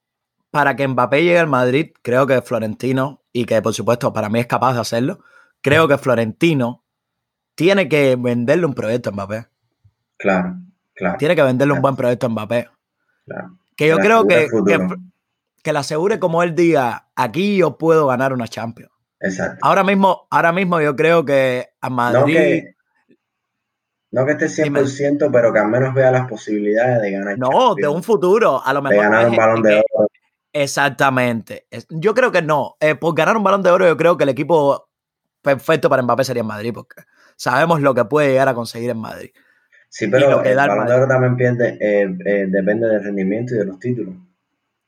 para 0.50 0.76
que 0.76 0.86
Mbappé 0.86 1.22
llegue 1.22 1.38
al 1.38 1.48
Madrid, 1.48 1.92
creo 2.02 2.26
que 2.26 2.42
Florentino, 2.42 3.22
y 3.32 3.46
que 3.46 3.60
por 3.62 3.72
supuesto 3.72 4.12
para 4.12 4.28
mí 4.28 4.38
es 4.40 4.46
capaz 4.46 4.74
de 4.74 4.80
hacerlo, 4.80 5.20
creo 5.62 5.88
que 5.88 5.96
Florentino 5.96 6.84
tiene 7.54 7.88
que 7.88 8.14
venderle 8.16 8.66
un 8.66 8.74
proyecto 8.74 9.08
a 9.08 9.12
Mbappé. 9.14 9.46
Claro, 10.18 10.56
claro. 10.94 11.16
Tiene 11.18 11.34
que 11.34 11.42
venderle 11.42 11.72
un 11.72 11.80
buen 11.80 11.96
proyecto 11.96 12.26
a 12.26 12.28
Mbappé. 12.28 12.68
Claro. 13.24 13.58
Que 13.74 13.88
yo 13.88 13.96
creo 13.96 14.26
que, 14.26 14.48
que, 14.66 14.88
que, 15.62 15.72
le 15.72 15.78
asegure 15.78 16.20
como 16.20 16.42
él 16.42 16.54
diga, 16.54 17.08
aquí 17.16 17.56
yo 17.56 17.78
puedo 17.78 18.06
ganar 18.06 18.34
una 18.34 18.46
Champions. 18.46 18.93
Exacto. 19.24 19.58
Ahora 19.62 19.82
mismo, 19.82 20.26
ahora 20.30 20.52
mismo 20.52 20.80
yo 20.80 20.94
creo 20.94 21.24
que 21.24 21.66
a 21.80 21.88
Madrid. 21.88 22.64
No 24.10 24.24
que, 24.26 24.32
esté 24.32 24.46
100%, 24.46 25.30
pero 25.32 25.52
que 25.52 25.58
al 25.58 25.68
menos 25.68 25.92
vea 25.92 26.12
las 26.12 26.28
posibilidades 26.28 27.02
de 27.02 27.10
ganar. 27.10 27.36
No, 27.36 27.74
de 27.74 27.88
un 27.88 28.02
futuro. 28.02 28.62
A 28.64 28.72
lo 28.72 28.80
mejor. 28.82 28.96
De 28.96 29.02
ganar 29.02 29.28
un 29.28 29.36
balón 29.36 29.62
de 29.62 29.82
oro. 29.92 30.08
Exactamente. 30.52 31.66
Yo 31.88 32.14
creo 32.14 32.30
que 32.30 32.42
no. 32.42 32.76
Eh, 32.78 32.94
por 32.94 33.14
ganar 33.14 33.36
un 33.36 33.42
balón 33.42 33.62
de 33.62 33.70
oro, 33.70 33.86
yo 33.86 33.96
creo 33.96 34.16
que 34.16 34.22
el 34.22 34.30
equipo 34.30 34.88
perfecto 35.42 35.88
para 35.90 36.02
Mbappé 36.02 36.22
sería 36.22 36.42
en 36.42 36.46
Madrid, 36.46 36.72
porque 36.72 37.02
sabemos 37.34 37.80
lo 37.80 37.92
que 37.94 38.04
puede 38.04 38.28
llegar 38.28 38.48
a 38.48 38.54
conseguir 38.54 38.90
en 38.90 38.98
Madrid. 38.98 39.30
Sí, 39.88 40.06
pero 40.06 40.44
el 40.44 40.56
balón 40.56 40.86
de 40.86 40.94
oro 40.94 41.08
también 41.08 41.36
pierde, 41.36 41.78
eh, 41.80 42.16
eh, 42.24 42.46
depende 42.48 42.86
del 42.86 43.02
rendimiento 43.02 43.54
y 43.54 43.58
de 43.58 43.64
los 43.64 43.78
títulos. 43.80 44.14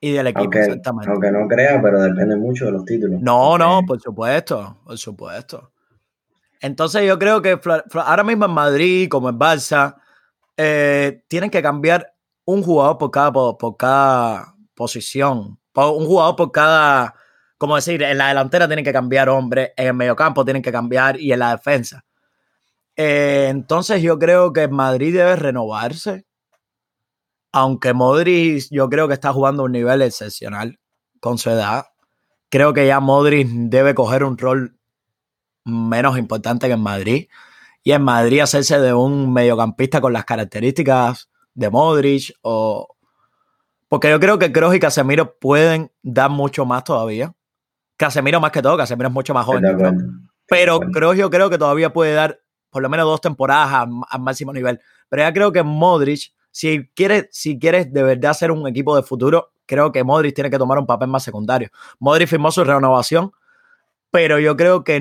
Y 0.07 0.13
del 0.13 0.29
equipo, 0.29 0.43
aunque, 0.43 0.61
exactamente. 0.61 1.11
Aunque 1.11 1.33
no 1.33 1.49
crea, 1.49 1.83
pero 1.83 2.01
depende 2.01 2.37
mucho 2.37 2.67
de 2.67 2.73
los 2.73 2.85
títulos. 2.85 3.21
No, 3.21 3.59
no, 3.59 3.81
por 3.85 4.01
supuesto, 4.01 4.79
por 4.85 4.97
supuesto. 4.97 5.73
Entonces 6.61 7.05
yo 7.05 7.19
creo 7.19 7.43
que 7.43 7.59
ahora 7.95 8.23
mismo 8.23 8.45
en 8.45 8.53
Madrid, 8.53 9.09
como 9.09 9.29
en 9.29 9.37
Barça, 9.37 9.97
eh, 10.57 11.25
tienen 11.27 11.51
que 11.51 11.61
cambiar 11.61 12.15
un 12.45 12.63
jugador 12.63 12.99
por 12.99 13.11
cada, 13.11 13.33
por, 13.33 13.77
cada 13.77 14.55
posición. 14.75 15.59
Un 15.75 16.07
jugador 16.07 16.37
por 16.37 16.53
cada, 16.53 17.15
como 17.59 17.75
decir, 17.75 18.01
en 18.05 18.19
la 18.19 18.29
delantera 18.29 18.69
tienen 18.69 18.85
que 18.85 18.93
cambiar 18.93 19.29
hombres, 19.29 19.73
en 19.77 19.89
el 19.89 19.95
mediocampo 19.95 20.45
tienen 20.45 20.63
que 20.63 20.71
cambiar 20.71 21.21
y 21.21 21.33
en 21.33 21.41
la 21.41 21.51
defensa. 21.51 22.05
Eh, 22.95 23.49
entonces 23.51 24.01
yo 24.03 24.21
creo 24.21 24.53
que 24.53 24.69
Madrid 24.69 25.15
debe 25.17 25.35
renovarse 25.35 26.27
aunque 27.53 27.93
Modric 27.93 28.67
yo 28.71 28.89
creo 28.89 29.09
que 29.09 29.15
está 29.15 29.33
jugando 29.33 29.63
a 29.63 29.67
un 29.67 29.73
nivel 29.73 30.03
excepcional 30.03 30.79
con 31.21 31.39
su 31.39 31.51
edad, 31.51 31.87
creo 32.49 32.73
que 32.73 32.87
ya 32.87 33.01
Modric 33.01 33.49
debe 33.49 33.95
coger 33.95 34.25
un 34.25 34.39
rol 34.39 34.77
menos 35.65 36.17
importante 36.19 36.67
que 36.67 36.75
en 36.75 36.81
Madrid. 36.81 37.29
Y 37.83 37.93
en 37.93 38.03
Madrid 38.03 38.41
hacerse 38.41 38.81
de 38.81 38.93
un 38.93 39.33
mediocampista 39.33 40.01
con 40.01 40.13
las 40.13 40.25
características 40.25 41.31
de 41.55 41.71
Modric 41.71 42.33
o... 42.43 42.89
Porque 43.89 44.11
yo 44.11 44.19
creo 44.19 44.39
que 44.39 44.51
Kroos 44.51 44.75
y 44.75 44.81
Casemiro 44.81 45.39
pueden 45.39 45.93
dar 46.03 46.29
mucho 46.29 46.67
más 46.67 46.83
todavía. 46.83 47.33
Casemiro 47.97 48.41
más 48.41 48.51
que 48.51 48.61
todo, 48.61 48.77
Casemiro 48.77 49.09
es 49.09 49.15
mucho 49.15 49.33
más 49.33 49.47
joven. 49.47 50.29
Pero 50.49 50.81
Kroos 50.81 51.17
yo 51.17 51.31
creo 51.31 51.49
que 51.49 51.59
todavía 51.59 51.93
puede 51.93 52.13
dar 52.13 52.41
por 52.71 52.83
lo 52.83 52.89
menos 52.89 53.07
dos 53.07 53.21
temporadas 53.21 53.89
al 54.09 54.21
máximo 54.21 54.53
nivel. 54.53 54.81
Pero 55.09 55.23
ya 55.23 55.33
creo 55.33 55.53
que 55.53 55.63
Modric 55.63 56.33
si 56.57 56.89
quieres, 56.95 57.29
si 57.33 57.59
quieres 57.59 57.93
de 57.93 58.03
verdad 58.03 58.33
ser 58.33 58.51
un 58.51 58.67
equipo 58.67 58.97
de 58.97 59.03
futuro, 59.03 59.53
creo 59.67 59.93
que 59.93 60.03
Modric 60.03 60.35
tiene 60.35 60.49
que 60.49 60.57
tomar 60.57 60.79
un 60.79 60.87
papel 60.87 61.07
más 61.07 61.23
secundario. 61.23 61.69
Modric 61.99 62.29
firmó 62.29 62.51
su 62.51 62.65
renovación, 62.65 63.31
pero 64.11 64.39
yo 64.39 64.57
creo 64.57 64.83
que 64.83 64.99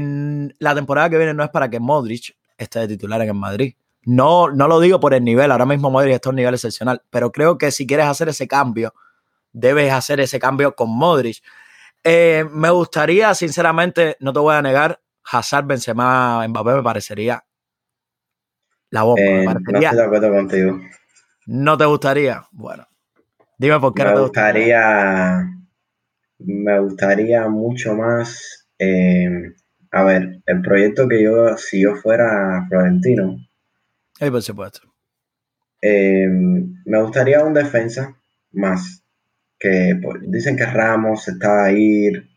la 0.60 0.76
temporada 0.76 1.10
que 1.10 1.18
viene 1.18 1.34
no 1.34 1.46
es 1.46 1.50
para 1.52 1.70
que 1.70 1.80
Modric 1.80 2.36
esté 2.58 2.80
de 2.80 2.90
titular 2.90 3.22
en 3.22 3.30
el 3.30 3.36
Madrid. 3.36 3.74
No, 4.04 4.52
no 4.52 4.68
lo 4.68 4.82
digo 4.82 5.00
por 5.00 5.14
el 5.14 5.24
nivel, 5.24 5.50
ahora 5.50 5.66
mismo 5.66 5.90
Modric 5.90 6.16
está 6.16 6.28
a 6.28 6.32
un 6.32 6.36
nivel 6.36 6.56
excepcional, 6.56 7.02
pero 7.10 7.32
creo 7.32 7.58
que 7.58 7.72
si 7.72 7.88
quieres 7.88 8.08
hacer 8.08 8.28
ese 8.28 8.50
cambio, 8.50 8.94
debes 9.54 9.94
hacer 9.94 10.20
ese 10.20 10.40
cambio 10.40 10.76
con 10.76 10.90
Modric. 10.90 11.42
Eh, 12.04 12.44
me 12.52 12.70
gustaría, 12.70 13.34
sinceramente, 13.34 14.18
no 14.20 14.34
te 14.34 14.40
voy 14.40 14.56
a 14.56 14.62
negar, 14.62 15.00
Hazard, 15.24 15.66
Benzema, 15.66 16.46
Mbappé 16.50 16.74
me 16.74 16.84
parecería 16.84 17.46
la 18.90 19.04
bomba. 19.04 19.22
Eh, 19.22 19.46
no 19.46 19.80
estoy 19.80 19.96
de 19.96 20.04
acuerdo 20.04 20.32
contigo. 20.34 20.82
¿No 21.48 21.78
te 21.78 21.86
gustaría? 21.86 22.44
Bueno, 22.52 22.88
dime 23.58 23.80
por 23.80 23.94
qué 23.94 24.04
me 24.04 24.12
no 24.12 24.16
te 24.16 24.22
gustaría. 24.22 25.48
Me 26.40 26.80
gustaría 26.80 27.48
mucho 27.50 27.96
más 27.96 28.68
eh, 28.80 29.30
a 29.92 30.04
ver, 30.04 30.42
el 30.46 30.62
proyecto 30.62 31.08
que 31.08 31.24
yo, 31.24 31.58
si 31.58 31.82
yo 31.82 31.96
fuera 31.96 32.66
Florentino, 32.68 33.38
Sí, 34.20 34.30
por 34.32 34.42
supuesto. 34.42 34.82
eh, 35.82 36.28
me 36.30 37.02
gustaría 37.02 37.44
un 37.44 37.54
defensa 37.54 38.16
más. 38.52 39.04
Que 39.60 39.98
pues, 40.02 40.22
dicen 40.28 40.58
que 40.58 40.66
Ramos 40.66 41.28
está 41.28 41.66
a 41.66 41.72
ir. 41.72 42.28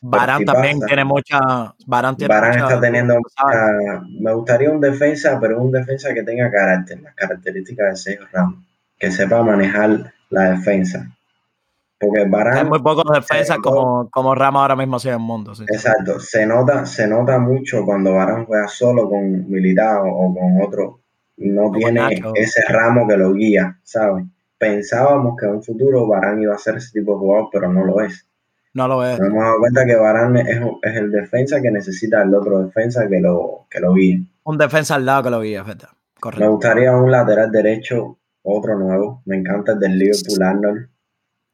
Barán 0.00 0.38
si 0.38 0.44
también 0.44 0.74
pasa, 0.78 0.86
tiene 0.86 1.04
mucha. 1.04 1.40
Barán 1.86 2.16
tiene 2.16 2.34
mucha- 2.34 2.50
está 2.58 2.80
teniendo 2.80 3.14
mucha- 3.16 4.02
Me 4.20 4.32
gustaría 4.34 4.70
un 4.70 4.80
defensa, 4.80 5.38
pero 5.40 5.60
un 5.60 5.72
defensa 5.72 6.14
que 6.14 6.22
tenga 6.22 6.50
carácter, 6.50 7.00
las 7.02 7.14
características 7.14 7.90
de 7.90 7.96
Sergio 7.96 8.26
Ramos. 8.32 8.60
Que 8.98 9.10
sepa 9.10 9.42
manejar 9.42 10.12
la 10.30 10.50
defensa. 10.50 11.08
Porque 11.98 12.24
Varane. 12.28 12.60
Hay 12.60 12.64
muy 12.66 12.80
pocos 12.80 13.04
defensas 13.12 13.58
como, 13.58 14.08
como 14.10 14.34
Ramos 14.34 14.62
ahora 14.62 14.76
mismo 14.76 14.98
sí 14.98 15.08
en 15.08 15.14
el 15.14 15.20
mundo. 15.20 15.54
sí. 15.54 15.64
Exacto, 15.68 16.18
se 16.20 16.46
nota, 16.46 16.84
se 16.86 17.06
nota 17.06 17.38
mucho 17.38 17.84
cuando 17.84 18.14
Varane 18.14 18.44
juega 18.44 18.68
solo 18.68 19.08
con 19.08 19.48
Militao 19.50 20.04
o 20.08 20.34
con 20.34 20.62
otro, 20.62 21.00
no 21.36 21.70
tiene 21.72 22.00
Nacho. 22.00 22.32
ese 22.34 22.62
ramo 22.68 23.06
que 23.06 23.16
lo 23.16 23.32
guía, 23.32 23.78
¿sabes? 23.84 24.24
Pensábamos 24.58 25.36
que 25.36 25.46
en 25.46 25.52
un 25.52 25.62
futuro 25.62 26.06
Varane 26.06 26.42
iba 26.42 26.54
a 26.54 26.58
ser 26.58 26.76
ese 26.76 26.92
tipo 27.00 27.12
de 27.12 27.18
jugador, 27.18 27.48
pero 27.52 27.72
no 27.72 27.84
lo 27.84 28.00
es. 28.00 28.26
No 28.74 28.88
lo 28.88 29.04
es. 29.06 29.18
Nos 29.18 29.28
hemos 29.28 29.42
dado 29.42 29.58
cuenta 29.58 29.84
que 29.84 29.96
Varane 29.96 30.40
es, 30.42 30.60
es 30.82 30.96
el 30.96 31.10
defensa 31.10 31.60
que 31.60 31.70
necesita 31.70 32.22
el 32.22 32.34
otro 32.34 32.64
defensa 32.64 33.06
que 33.08 33.20
lo, 33.20 33.66
que 33.70 33.80
lo 33.80 33.94
guíe. 33.94 34.22
Un 34.44 34.58
defensa 34.58 34.94
al 34.94 35.04
lado 35.04 35.24
que 35.24 35.30
lo 35.30 35.40
fíjate. 35.42 35.86
Me 35.86 36.20
Correcto. 36.20 36.50
gustaría 36.52 36.96
un 36.96 37.10
lateral 37.10 37.50
derecho, 37.50 38.18
otro 38.42 38.78
nuevo. 38.78 39.22
Me 39.26 39.36
encanta 39.36 39.72
el 39.72 39.78
del 39.80 39.98
Liverpool, 39.98 40.42
Arnold. 40.42 40.88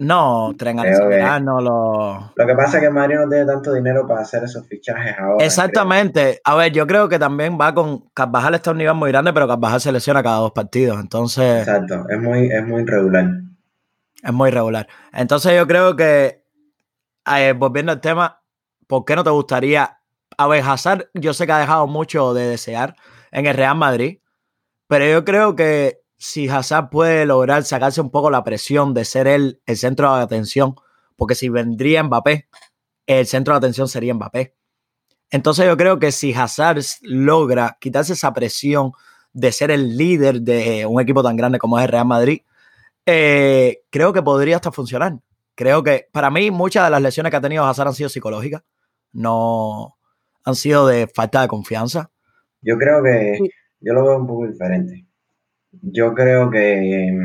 No, 0.00 0.54
Tren 0.56 0.76
no 0.76 1.60
lo. 1.60 2.32
Lo 2.36 2.46
que 2.46 2.54
pasa 2.54 2.76
es 2.78 2.84
que 2.84 2.90
Madrid 2.90 3.16
no 3.16 3.28
tiene 3.28 3.46
tanto 3.46 3.72
dinero 3.74 4.06
para 4.06 4.20
hacer 4.20 4.44
esos 4.44 4.64
fichajes 4.68 5.18
ahora. 5.18 5.44
Exactamente. 5.44 6.40
A 6.44 6.54
ver, 6.54 6.70
yo 6.70 6.86
creo 6.86 7.08
que 7.08 7.18
también 7.18 7.58
va 7.60 7.74
con. 7.74 8.04
Carvajal 8.14 8.54
está 8.54 8.70
a 8.70 8.72
un 8.74 8.78
nivel 8.78 8.94
muy 8.94 9.10
grande, 9.10 9.32
pero 9.32 9.48
Carvajal 9.48 9.80
se 9.80 9.90
lesiona 9.90 10.22
cada 10.22 10.36
dos 10.36 10.52
partidos. 10.52 11.00
Entonces. 11.00 11.66
Exacto, 11.66 12.06
es 12.08 12.20
muy, 12.20 12.46
es 12.46 12.64
muy 12.64 12.82
irregular. 12.82 13.26
Es 14.22 14.32
muy 14.32 14.50
irregular. 14.50 14.86
Entonces 15.12 15.56
yo 15.56 15.66
creo 15.66 15.96
que, 15.96 16.37
eh, 17.30 17.52
volviendo 17.52 17.92
al 17.92 18.00
tema, 18.00 18.42
¿por 18.86 19.04
qué 19.04 19.16
no 19.16 19.24
te 19.24 19.30
gustaría? 19.30 20.00
A 20.36 20.46
ver, 20.46 20.64
Hazard 20.64 21.10
yo 21.14 21.34
sé 21.34 21.46
que 21.46 21.52
ha 21.52 21.58
dejado 21.58 21.86
mucho 21.86 22.34
de 22.34 22.46
desear 22.46 22.96
en 23.30 23.46
el 23.46 23.54
Real 23.54 23.76
Madrid, 23.76 24.20
pero 24.86 25.06
yo 25.06 25.24
creo 25.24 25.54
que 25.54 26.00
si 26.16 26.48
Hazard 26.48 26.90
puede 26.90 27.26
lograr 27.26 27.64
sacarse 27.64 28.00
un 28.00 28.10
poco 28.10 28.30
la 28.30 28.44
presión 28.44 28.94
de 28.94 29.04
ser 29.04 29.26
él 29.26 29.60
el 29.66 29.76
centro 29.76 30.14
de 30.16 30.22
atención, 30.22 30.74
porque 31.16 31.34
si 31.34 31.48
vendría 31.48 32.02
Mbappé, 32.02 32.48
el 33.06 33.26
centro 33.26 33.54
de 33.54 33.58
atención 33.58 33.88
sería 33.88 34.14
Mbappé. 34.14 34.56
Entonces 35.30 35.66
yo 35.66 35.76
creo 35.76 35.98
que 35.98 36.12
si 36.12 36.32
Hazard 36.32 36.82
logra 37.02 37.76
quitarse 37.80 38.14
esa 38.14 38.32
presión 38.32 38.92
de 39.32 39.52
ser 39.52 39.70
el 39.70 39.96
líder 39.96 40.40
de 40.40 40.86
un 40.86 41.00
equipo 41.00 41.22
tan 41.22 41.36
grande 41.36 41.58
como 41.58 41.78
es 41.78 41.84
el 41.84 41.90
Real 41.90 42.06
Madrid, 42.06 42.40
eh, 43.06 43.82
creo 43.90 44.12
que 44.12 44.22
podría 44.22 44.56
hasta 44.56 44.72
funcionar. 44.72 45.18
Creo 45.58 45.82
que 45.82 46.06
para 46.12 46.30
mí 46.30 46.52
muchas 46.52 46.84
de 46.84 46.90
las 46.90 47.02
lesiones 47.02 47.32
que 47.32 47.36
ha 47.36 47.40
tenido 47.40 47.64
Hazard 47.64 47.88
han 47.88 47.94
sido 47.94 48.08
psicológicas, 48.08 48.62
no 49.12 49.96
han 50.44 50.54
sido 50.54 50.86
de 50.86 51.08
falta 51.08 51.42
de 51.42 51.48
confianza. 51.48 52.12
Yo 52.62 52.78
creo 52.78 53.02
que 53.02 53.40
yo 53.80 53.92
lo 53.92 54.04
veo 54.04 54.18
un 54.18 54.26
poco 54.28 54.46
diferente. 54.46 55.04
Yo 55.72 56.14
creo 56.14 56.48
que 56.48 57.08
eh, 57.08 57.18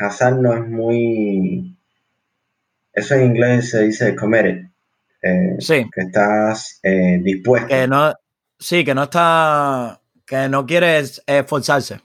Hazard 0.00 0.40
no 0.40 0.52
es 0.52 0.66
muy. 0.68 1.78
Eso 2.92 3.14
en 3.14 3.26
inglés 3.26 3.70
se 3.70 3.84
dice 3.84 4.16
committed. 4.16 4.64
eh, 5.22 5.54
Sí, 5.60 5.88
que 5.94 6.00
estás 6.00 6.80
eh, 6.82 7.20
dispuesto. 7.22 7.68
que 7.68 7.86
no, 7.86 8.12
sí, 8.58 8.84
que 8.84 8.96
no 8.96 9.04
está, 9.04 10.00
que 10.26 10.48
no 10.48 10.66
quiere 10.66 11.04
esforzarse. 11.24 12.00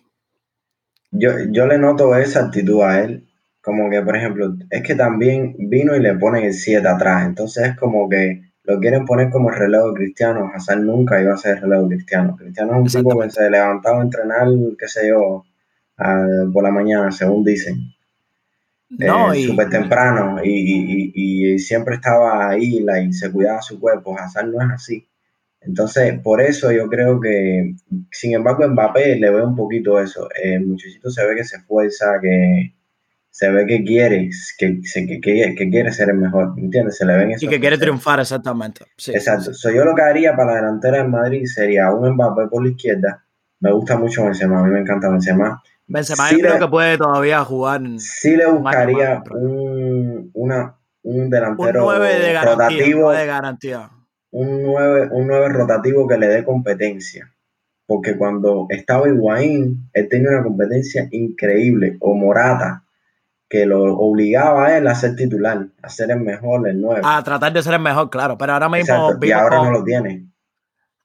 Yo, 1.10 1.32
yo 1.50 1.66
le 1.66 1.80
noto 1.80 2.16
esa 2.16 2.42
actitud 2.42 2.84
a 2.84 3.00
él. 3.02 3.25
Como 3.66 3.90
que, 3.90 4.02
por 4.02 4.16
ejemplo, 4.16 4.56
es 4.70 4.84
que 4.84 4.96
también 4.96 5.56
vino 5.58 5.96
y 5.96 6.00
le 6.00 6.14
ponen 6.16 6.46
el 6.46 6.54
7 6.54 6.88
atrás. 6.88 7.26
Entonces 7.26 7.70
es 7.70 7.76
como 7.78 8.08
que 8.08 8.44
lo 8.64 8.80
quieren 8.80 9.06
poner 9.06 9.30
como 9.32 9.50
el 9.50 9.58
relevo 9.58 9.90
de 9.90 9.96
Cristiano. 9.96 10.52
Hazard 10.54 10.82
nunca 10.82 11.22
iba 11.22 11.34
a 11.34 11.38
ser 11.38 11.58
el 11.58 11.64
relevo 11.64 11.84
de 11.88 11.96
Cristiano. 11.98 12.36
Cristiano 12.38 12.74
es 12.86 12.96
un 12.96 13.04
tipo 13.04 13.20
que 13.20 13.30
se 13.32 13.50
levantaba 13.50 14.00
a 14.02 14.04
entrenar, 14.04 14.48
qué 14.80 14.88
sé 14.88 15.10
yo, 15.10 15.44
a- 15.98 16.28
por 16.54 16.64
la 16.64 16.72
mañana, 16.72 17.12
según 17.12 17.44
dicen. 17.44 17.78
No, 18.90 19.34
eh, 19.34 19.40
y 19.40 19.44
súper 19.48 19.70
temprano 19.70 20.44
y, 20.44 20.50
y- 20.52 21.12
y- 21.16 21.54
y 21.56 21.60
siempre 21.60 21.96
estaba 21.96 22.50
ahí 22.50 22.80
la, 22.82 23.02
y 23.02 23.12
se 23.14 23.32
cuidaba 23.32 23.62
su 23.62 23.80
cuerpo. 23.80 24.18
Hazard 24.18 24.48
no 24.48 24.62
es 24.62 24.72
así. 24.72 25.08
Entonces, 25.62 26.20
por 26.22 26.42
eso 26.42 26.72
yo 26.72 26.88
creo 26.90 27.20
que, 27.22 27.76
sin 28.12 28.34
embargo, 28.36 28.68
Mbappé 28.70 29.18
le 29.18 29.32
veo 29.32 29.48
un 29.48 29.56
poquito 29.56 30.00
eso. 30.02 30.30
El 30.42 30.66
muchachito 30.68 31.10
se 31.12 31.26
ve 31.26 31.36
que 31.36 31.44
se 31.46 31.58
esfuerza, 31.58 32.20
que 32.22 32.74
se 33.38 33.50
ve 33.52 33.66
que 33.66 33.84
quiere, 33.84 34.30
que, 34.58 34.80
que, 34.82 35.20
que- 35.20 35.56
que 35.58 35.70
quiere 35.70 35.92
ser 35.92 36.08
el 36.10 36.16
mejor, 36.18 36.54
¿entiendes? 36.58 36.96
Se 36.98 37.06
le 37.06 37.18
ven 37.18 37.32
y 37.38 37.48
que 37.50 37.60
quiere 37.60 37.78
triunfar 37.78 38.22
exactamente. 38.22 38.86
Sí, 38.96 39.12
Exacto. 39.12 39.54
sí. 39.54 39.60
So, 39.60 39.72
yo 39.72 39.84
lo 39.84 39.94
que 39.94 40.04
haría 40.04 40.34
para 40.38 40.52
la 40.54 40.58
delantera 40.62 41.00
en 41.02 41.12
Madrid 41.12 41.46
sería 41.46 41.92
un 41.92 42.14
Mbappé 42.14 42.48
por 42.48 42.64
la 42.64 42.70
izquierda. 42.70 43.26
Me 43.60 43.74
gusta 43.74 43.98
mucho 43.98 44.24
Benzema, 44.24 44.62
a 44.62 44.64
mí 44.64 44.70
me 44.72 44.80
encanta 44.80 45.10
Benzema. 45.10 45.62
Benzema 45.86 46.30
Sí 46.30 46.36
yo 46.36 46.42
creo 46.44 46.54
le- 46.54 46.60
que 46.62 46.68
puede 46.68 46.98
todavía 46.98 47.44
jugar 47.44 47.82
Sí 48.00 48.38
le 48.38 48.48
un 48.48 48.64
buscaría 48.64 49.22
un, 49.32 50.30
una, 50.34 50.76
un 51.04 51.24
un 51.24 51.30
delantero 51.30 51.82
9 51.82 52.08
de 52.20 52.32
garantía, 52.32 52.54
rotativo, 52.70 53.02
nueve 53.02 53.20
de 53.20 53.26
garantía. 53.28 53.90
un 54.32 54.64
9, 54.64 55.10
un 55.12 55.28
9 55.28 55.50
rotativo 55.50 56.08
que 56.08 56.18
le 56.18 56.28
dé 56.28 56.44
competencia. 56.46 57.30
Porque 57.86 58.16
cuando 58.18 58.66
estaba 58.70 59.10
Higuaín, 59.10 59.90
él 59.92 60.08
tenía 60.10 60.30
una 60.30 60.44
competencia 60.44 61.08
increíble. 61.12 61.98
O 62.00 62.16
Morata, 62.16 62.85
que 63.50 63.66
lo 63.66 63.84
obligaba 63.98 64.66
a 64.68 64.78
él 64.78 64.88
a 64.88 64.96
ser 64.96 65.16
titular, 65.16 65.68
a 65.82 65.90
ser 65.90 66.12
el 66.12 66.20
mejor, 66.22 66.68
el 66.68 66.82
9. 66.82 67.02
A 67.04 67.24
tratar 67.24 67.54
de 67.54 67.62
ser 67.64 67.76
el 67.76 67.80
mejor, 67.80 68.10
claro. 68.10 68.38
Pero 68.38 68.54
ahora 68.54 68.70
mismo 68.70 68.96
Exacto, 68.96 69.26
y 69.26 69.32
ahora 69.32 69.58
con, 69.58 69.66
no 69.68 69.72
lo 69.80 69.84
tiene. 69.84 70.28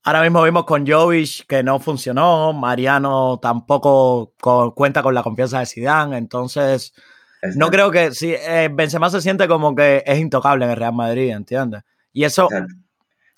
ahora 0.04 0.22
mismo 0.22 0.42
vimos 0.42 0.64
con 0.64 0.86
Jovic 0.86 1.46
que 1.46 1.62
no 1.62 1.78
funcionó. 1.78 2.52
Mariano 2.52 3.38
tampoco 3.40 4.32
co- 4.40 4.74
cuenta 4.74 5.02
con 5.02 5.14
la 5.14 5.22
confianza 5.22 5.58
de 5.60 5.66
Zidane. 5.66 6.16
Entonces, 6.16 6.94
no 7.56 7.70
creo 7.70 7.90
que 7.90 8.12
si 8.12 8.34
Benzema 8.72 9.10
se 9.10 9.20
siente 9.20 9.46
como 9.46 9.74
que 9.74 10.02
es 10.06 10.18
intocable 10.18 10.64
en 10.64 10.70
el 10.72 10.76
Real 10.76 10.94
Madrid, 10.94 11.30
¿entiendes? 11.30 11.82
Y 12.12 12.24
eso, 12.24 12.44
exacto. 12.50 12.74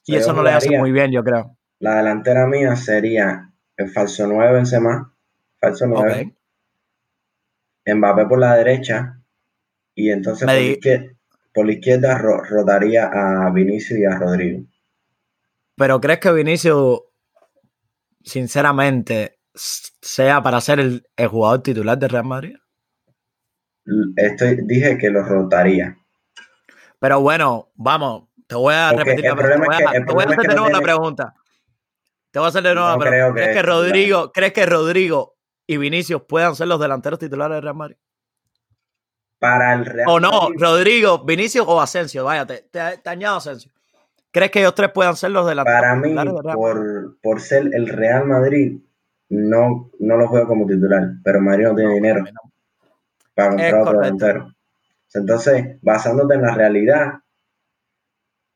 y 0.07 0.13
So, 0.15 0.19
eso 0.19 0.33
no 0.33 0.43
le 0.43 0.51
hace 0.53 0.79
muy 0.79 0.93
bien, 0.93 1.11
yo 1.11 1.23
creo. 1.25 1.57
La 1.81 1.97
delantera 1.97 2.47
mía 2.47 2.77
sería 2.77 3.51
el 3.77 3.91
falso 3.91 4.27
9 4.29 4.53
Benzema, 4.53 5.13
falso 5.61 5.87
9, 5.89 6.23
Ok. 6.27 6.33
Mbappé 7.87 8.27
por 8.27 8.39
la 8.39 8.57
derecha 8.57 9.19
y 9.95 10.11
entonces 10.11 10.47
por 10.47 10.57
di- 10.57 10.71
izquierda, 10.73 11.07
por 11.53 11.67
la 11.67 11.73
izquierda 11.73 12.19
ro- 12.19 12.43
rotaría 12.45 13.11
a 13.13 13.51
Vinicius 13.51 13.99
y 13.99 14.05
a 14.05 14.17
Rodrigo. 14.19 14.65
Pero 15.77 16.01
¿crees 16.01 16.21
que 16.21 16.33
Vinicius, 16.33 17.01
sinceramente, 18.23 19.39
sea 19.55 20.43
para 20.43 20.61
ser 20.61 20.81
el, 20.81 21.07
el 21.17 21.29
jugador 21.29 21.63
titular 21.63 21.99
del 21.99 22.11
Real 22.11 22.25
Madrid? 22.25 22.57
Estoy, 24.17 24.59
dije 24.63 24.97
que 24.97 25.11
lo 25.11 25.23
rotaría. 25.25 25.97
Pero 27.01 27.21
bueno, 27.21 27.73
vamos, 27.75 28.29
te 28.47 28.55
voy 28.55 28.75
a 28.75 28.91
Porque 28.93 29.11
repetir 29.11 29.31
la 29.31 29.37
pregunta. 29.37 29.77
Te 29.77 29.77
voy 29.77 29.85
a, 29.85 30.05
te 30.07 30.13
voy 30.13 30.25
hacer 30.25 30.39
de 30.51 30.55
nuevo 30.55 30.69
la 30.71 30.81
pregunta. 30.81 31.35
Te 32.31 32.39
voy 32.39 32.47
a 32.47 32.49
hacer 32.49 32.63
de 32.63 32.75
nuevo 32.75 32.89
la 32.91 32.99
pregunta. 32.99 33.35
¿Crees 33.43 33.57
que. 33.57 33.63
Rodrigo, 33.63 34.33
¿crees 34.33 34.53
que 34.53 34.67
Rodrigo 34.67 35.37
y 35.67 35.77
Vinicius 35.77 36.23
puedan 36.23 36.55
ser 36.57 36.69
los 36.69 36.81
delanteros 36.81 37.19
titulares 37.19 37.57
del 37.57 37.63
Real 37.63 37.75
Madrid? 37.77 37.97
Para 39.39 39.75
el 39.75 39.85
Real 39.85 40.09
O 40.09 40.21
no, 40.21 40.51
Rodrigo, 40.57 41.25
Vinicius 41.25 41.67
o 41.69 41.81
Asensio, 41.81 42.25
vaya, 42.25 42.47
te, 42.47 42.59
te- 42.71 42.99
te 42.99 43.11
añado 43.11 43.37
Asensio. 43.39 43.71
¿Crees 44.31 44.51
que 44.51 44.61
ellos 44.61 44.75
tres 44.75 44.91
puedan 44.93 45.17
ser 45.17 45.31
los 45.31 45.47
delanteros 45.47 45.81
para 45.81 45.95
mí, 45.97 46.15
por, 46.55 47.17
por 47.21 47.41
ser 47.41 47.69
el 47.75 47.89
Real 47.89 48.27
Madrid, 48.27 48.79
no, 49.29 49.91
no 49.99 50.17
lo 50.17 50.29
juego 50.29 50.47
como 50.47 50.67
titular, 50.67 51.11
pero 51.23 51.41
Madrid 51.41 51.65
no 51.65 51.75
tiene 51.77 51.95
dinero 51.95 52.25
para 53.35 53.51
comprar 53.51 53.75
otro 53.83 54.01
delantero. 54.01 54.55
Entonces, 55.15 55.77
basándote 55.83 56.35
en 56.35 56.43
la 56.43 56.55
realidad, 56.55 57.13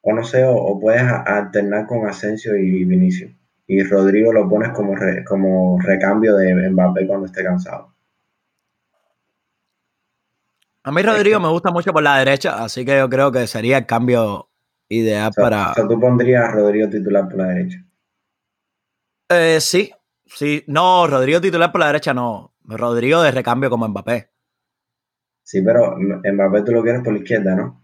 o 0.03 0.13
no 0.15 0.25
sé, 0.25 0.45
o, 0.45 0.55
o 0.55 0.81
puedes 0.81 1.03
alternar 1.03 1.87
con 1.87 2.07
Asensio 2.09 2.57
y 2.57 2.85
Vinicius. 2.85 3.33
Y 3.69 3.83
Rodrigo 3.83 4.33
lo 4.33 4.49
pones 4.49 4.71
como, 4.71 4.95
re- 4.95 5.25
como 5.25 5.79
recambio 5.81 6.37
de 6.37 6.71
Mbappé 6.71 7.07
cuando 7.07 7.27
esté 7.27 7.43
cansado. 7.43 7.93
A 10.85 10.93
mí 10.93 11.03
Rodrigo 11.03 11.41
me 11.41 11.49
gusta 11.49 11.71
mucho 11.73 11.93
por 11.93 12.03
la 12.03 12.19
derecha, 12.19 12.63
así 12.63 12.85
que 12.85 12.97
yo 12.99 13.09
creo 13.11 13.33
que 13.33 13.47
sería 13.49 13.79
el 13.79 13.87
cambio 13.87 14.49
ideal 14.89 15.31
O 15.31 15.33
sea, 15.33 15.43
para... 15.45 15.71
o 15.73 15.75
sea, 15.75 15.89
tú 15.89 15.99
pondrías 16.01 16.45
a 16.45 16.53
Rodrigo 16.53 16.89
titular 16.89 17.25
por 17.29 17.39
la 17.39 17.47
derecha. 17.47 17.79
Eh, 19.29 19.61
sí, 19.61 19.91
sí. 20.27 20.63
No, 20.69 21.09
Rodrigo 21.09 21.41
titular 21.41 21.73
por 21.73 21.81
la 21.81 21.89
derecha 21.89 22.15
no. 22.15 22.53
Rodrigo 22.65 23.21
de 23.23 23.33
recambio 23.33 23.69
como 23.69 23.89
Mbappé. 23.89 24.29
Sí, 25.43 25.63
pero 25.63 25.97
Mbappé 25.99 26.63
tú 26.63 26.73
lo 26.73 26.83
quieres 26.85 27.03
por 27.03 27.13
la 27.13 27.19
izquierda, 27.19 27.57
¿no? 27.57 27.83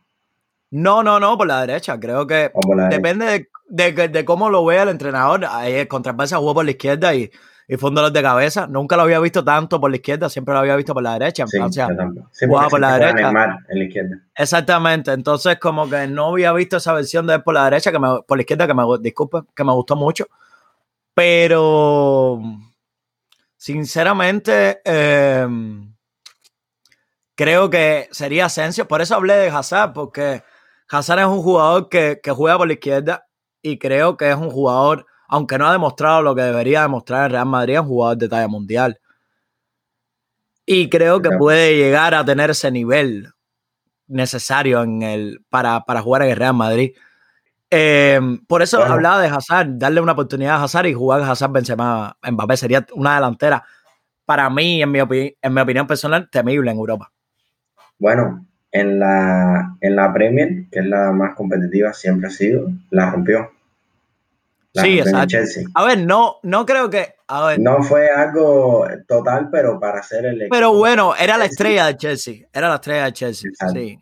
No, 0.71 1.03
no, 1.03 1.19
no, 1.19 1.37
por 1.37 1.47
la 1.49 1.61
derecha. 1.67 1.99
Creo 1.99 2.25
que 2.27 2.53
derecha. 2.55 2.89
depende 2.89 3.49
de, 3.73 4.09
de, 4.09 4.25
cómo 4.27 4.51
lo 4.51 4.65
ve 4.67 4.83
el 4.83 4.91
entrenador. 4.91 5.47
Contra 5.89 6.13
el 6.13 6.19
Barça 6.19 6.37
jugó 6.37 6.55
por 6.55 6.65
la 6.65 6.73
izquierda 6.73 7.15
y, 7.15 7.31
y 7.67 7.77
fue 7.79 7.89
un 7.89 7.95
dolor 7.95 8.13
de 8.13 8.23
cabeza. 8.23 8.67
Nunca 8.67 8.97
lo 8.97 9.03
había 9.03 9.19
visto 9.19 9.43
tanto 9.43 9.81
por 9.81 9.91
la 9.91 9.97
izquierda, 9.97 10.29
siempre 10.29 10.53
lo 10.53 10.61
había 10.61 10.77
visto 10.77 10.93
por 10.93 11.03
la 11.03 11.15
derecha. 11.15 11.47
Sí, 11.47 11.59
jugaba 12.47 12.69
por 12.69 12.81
la 12.81 12.99
derecha. 12.99 13.31
en 13.31 13.79
la 13.79 13.85
izquierda. 13.85 14.17
Exactamente. 14.35 15.13
Entonces, 15.13 15.59
como 15.59 15.89
que 15.89 16.07
no 16.07 16.33
había 16.33 16.53
visto 16.53 16.77
esa 16.77 16.93
versión 16.93 17.27
de 17.27 17.37
él 17.37 17.43
por 17.43 17.55
la 17.55 17.65
derecha, 17.65 17.91
que 17.91 17.99
me, 17.99 18.21
por 18.27 18.37
la 18.37 18.43
izquierda, 18.43 18.67
que 18.67 18.75
me, 18.75 18.83
disculpe, 19.01 19.39
que 19.57 19.65
me 19.65 19.73
gustó 19.73 19.97
mucho. 19.97 20.27
Pero, 21.15 22.43
sinceramente, 23.57 24.83
em, 24.85 25.95
creo 27.35 27.71
que 27.71 28.09
sería 28.11 28.47
Asensio. 28.47 28.87
Por 28.87 29.01
eso 29.01 29.15
hablé 29.15 29.35
de 29.35 29.49
Hazard, 29.49 29.95
porque 29.95 30.43
Hazard 30.91 31.21
es 31.21 31.27
un 31.27 31.43
jugador 31.43 31.89
que, 31.89 32.21
que 32.23 32.33
juega 32.33 32.59
por 32.59 32.67
la 32.67 32.75
izquierda 32.75 33.29
y 33.63 33.79
creo 33.79 34.17
que 34.17 34.31
es 34.31 34.37
un 34.37 34.51
jugador 34.51 35.07
aunque 35.33 35.57
no 35.57 35.67
ha 35.67 35.73
demostrado 35.73 36.21
lo 36.21 36.35
que 36.35 36.43
debería 36.43 36.83
demostrar 36.83 37.25
en 37.25 37.31
Real 37.31 37.47
Madrid, 37.47 37.75
es 37.77 37.81
un 37.81 37.87
jugador 37.87 38.19
de 38.19 38.29
talla 38.29 38.49
mundial. 38.49 39.01
Y 40.67 40.91
creo 40.91 41.23
que 41.23 41.31
puede 41.31 41.75
llegar 41.75 42.15
a 42.15 42.23
tener 42.23 42.51
ese 42.51 42.71
nivel 42.71 43.33
necesario 44.07 44.83
en 44.83 45.01
el, 45.01 45.43
para, 45.49 45.81
jugar 46.03 46.25
en 46.25 46.33
el 46.33 46.37
Real 46.37 46.53
Madrid. 46.53 46.93
Em, 47.71 48.45
por 48.45 48.61
eso 48.61 48.83
hablaba 48.83 49.23
de 49.23 49.29
Hazard, 49.29 49.69
darle 49.79 50.03
una 50.03 50.13
oportunidad 50.13 50.57
a 50.57 50.65
Hazard 50.65 50.89
y 50.89 50.93
jugar 50.93 51.23
Hazard 51.23 51.51
Benzema 51.51 52.15
Mbappé 52.31 52.59
sería 52.59 52.87
una 52.93 53.15
delantera 53.15 53.65
para 54.27 54.51
mí, 54.51 54.83
en 54.83 54.91
mi, 54.91 54.99
en 54.99 55.55
mi 55.55 55.61
opinión 55.63 55.87
personal, 55.87 56.29
temible 56.31 56.71
en 56.71 56.77
Europa. 56.77 57.11
Bueno, 57.99 58.47
en 58.73 58.99
la, 58.99 59.77
en 59.81 59.97
la 59.97 60.13
Premier, 60.13 60.65
que 60.71 60.81
es 60.81 60.87
la 60.87 61.13
más 61.13 61.35
competitiva, 61.35 61.93
siempre 61.93 62.27
ha 62.29 62.31
sido, 62.31 62.71
la 62.91 63.11
rompió 63.11 63.51
sí, 64.75 64.99
exacto. 64.99 65.37
A 65.75 65.85
ver, 65.85 65.99
no, 65.99 66.37
no 66.43 66.67
creo 66.67 66.89
que. 66.91 67.15
no 67.59 67.83
fue 67.83 68.09
algo 68.09 68.87
total, 69.07 69.49
pero 69.51 69.79
para 69.79 70.01
hacer 70.01 70.25
el. 70.27 70.49
Pero 70.51 70.75
bueno, 70.75 71.15
era 71.17 71.37
la 71.37 71.45
estrella 71.45 71.87
de 71.87 71.97
Chelsea. 71.97 72.47
Era 72.53 72.69
la 72.69 72.77
estrella 72.77 73.05
de 73.05 73.13
Chelsea. 73.13 73.51
Sí. 73.73 73.99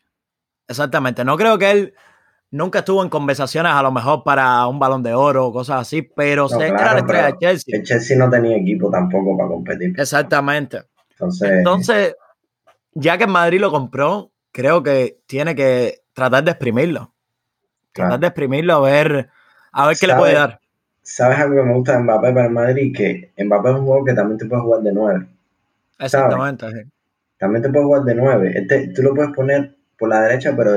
Exactamente. 0.68 1.24
No 1.24 1.37
creo 1.37 1.59
que 1.59 1.70
él 1.70 1.94
nunca 2.52 2.80
estuvo 2.80 3.02
en 3.02 3.09
conversaciones 3.09 3.72
a 3.72 3.83
lo 3.83 3.90
mejor 3.90 4.22
para 4.22 4.66
un 4.66 4.78
balón 4.78 5.02
de 5.02 5.14
oro 5.14 5.46
o 5.46 5.52
cosas 5.52 5.80
así, 5.80 6.02
pero 6.02 6.48
era 6.61 6.94
la 6.94 7.00
estrella 7.00 7.26
de 7.26 7.38
Chelsea. 7.38 7.76
El 7.76 7.83
Chelsea 7.83 8.16
no 8.16 8.30
tenía 8.30 8.56
equipo 8.56 8.90
tampoco 8.90 9.37
para 9.37 9.48
competir. 9.48 9.94
Exactamente. 9.98 10.83
Entonces, 11.11 11.50
Entonces 11.50 12.16
ya 12.94 13.18
que 13.18 13.26
Madrid 13.26 13.61
lo 13.61 13.70
compró, 13.70 14.30
creo 14.52 14.82
que 14.82 15.20
tiene 15.26 15.54
que 15.54 16.02
tratar 16.12 16.44
de 16.44 16.50
exprimirlo. 16.52 17.12
Tratar 17.92 18.20
de 18.20 18.26
exprimirlo 18.26 18.74
a 18.74 18.80
ver, 18.80 19.30
a 19.72 19.86
ver 19.86 19.96
qué 19.98 20.06
le 20.06 20.14
puede 20.14 20.34
dar. 20.34 20.60
¿Sabes 21.02 21.38
algo 21.38 21.56
que 21.56 21.62
me 21.62 21.74
gusta 21.74 21.96
de 21.96 22.02
Mbappé 22.04 22.32
para 22.32 22.46
el 22.46 22.52
Madrid? 22.52 22.94
Que 22.94 23.32
Mbappé 23.36 23.70
es 23.70 23.74
un 23.76 23.86
juego 23.86 24.04
que 24.04 24.14
también 24.14 24.38
te 24.38 24.46
puede 24.46 24.62
jugar 24.62 24.82
de 24.82 24.92
nueve. 24.92 25.26
Exactamente, 25.98 26.66
También 27.38 27.62
te 27.62 27.70
puede 27.70 27.84
jugar 27.84 28.02
de 28.02 28.14
nueve. 28.14 28.52
Este, 28.54 28.88
tú 28.88 29.02
lo 29.02 29.14
puedes 29.14 29.32
poner 29.32 29.76
por 29.98 30.08
la 30.08 30.22
derecha, 30.22 30.54
pero 30.56 30.74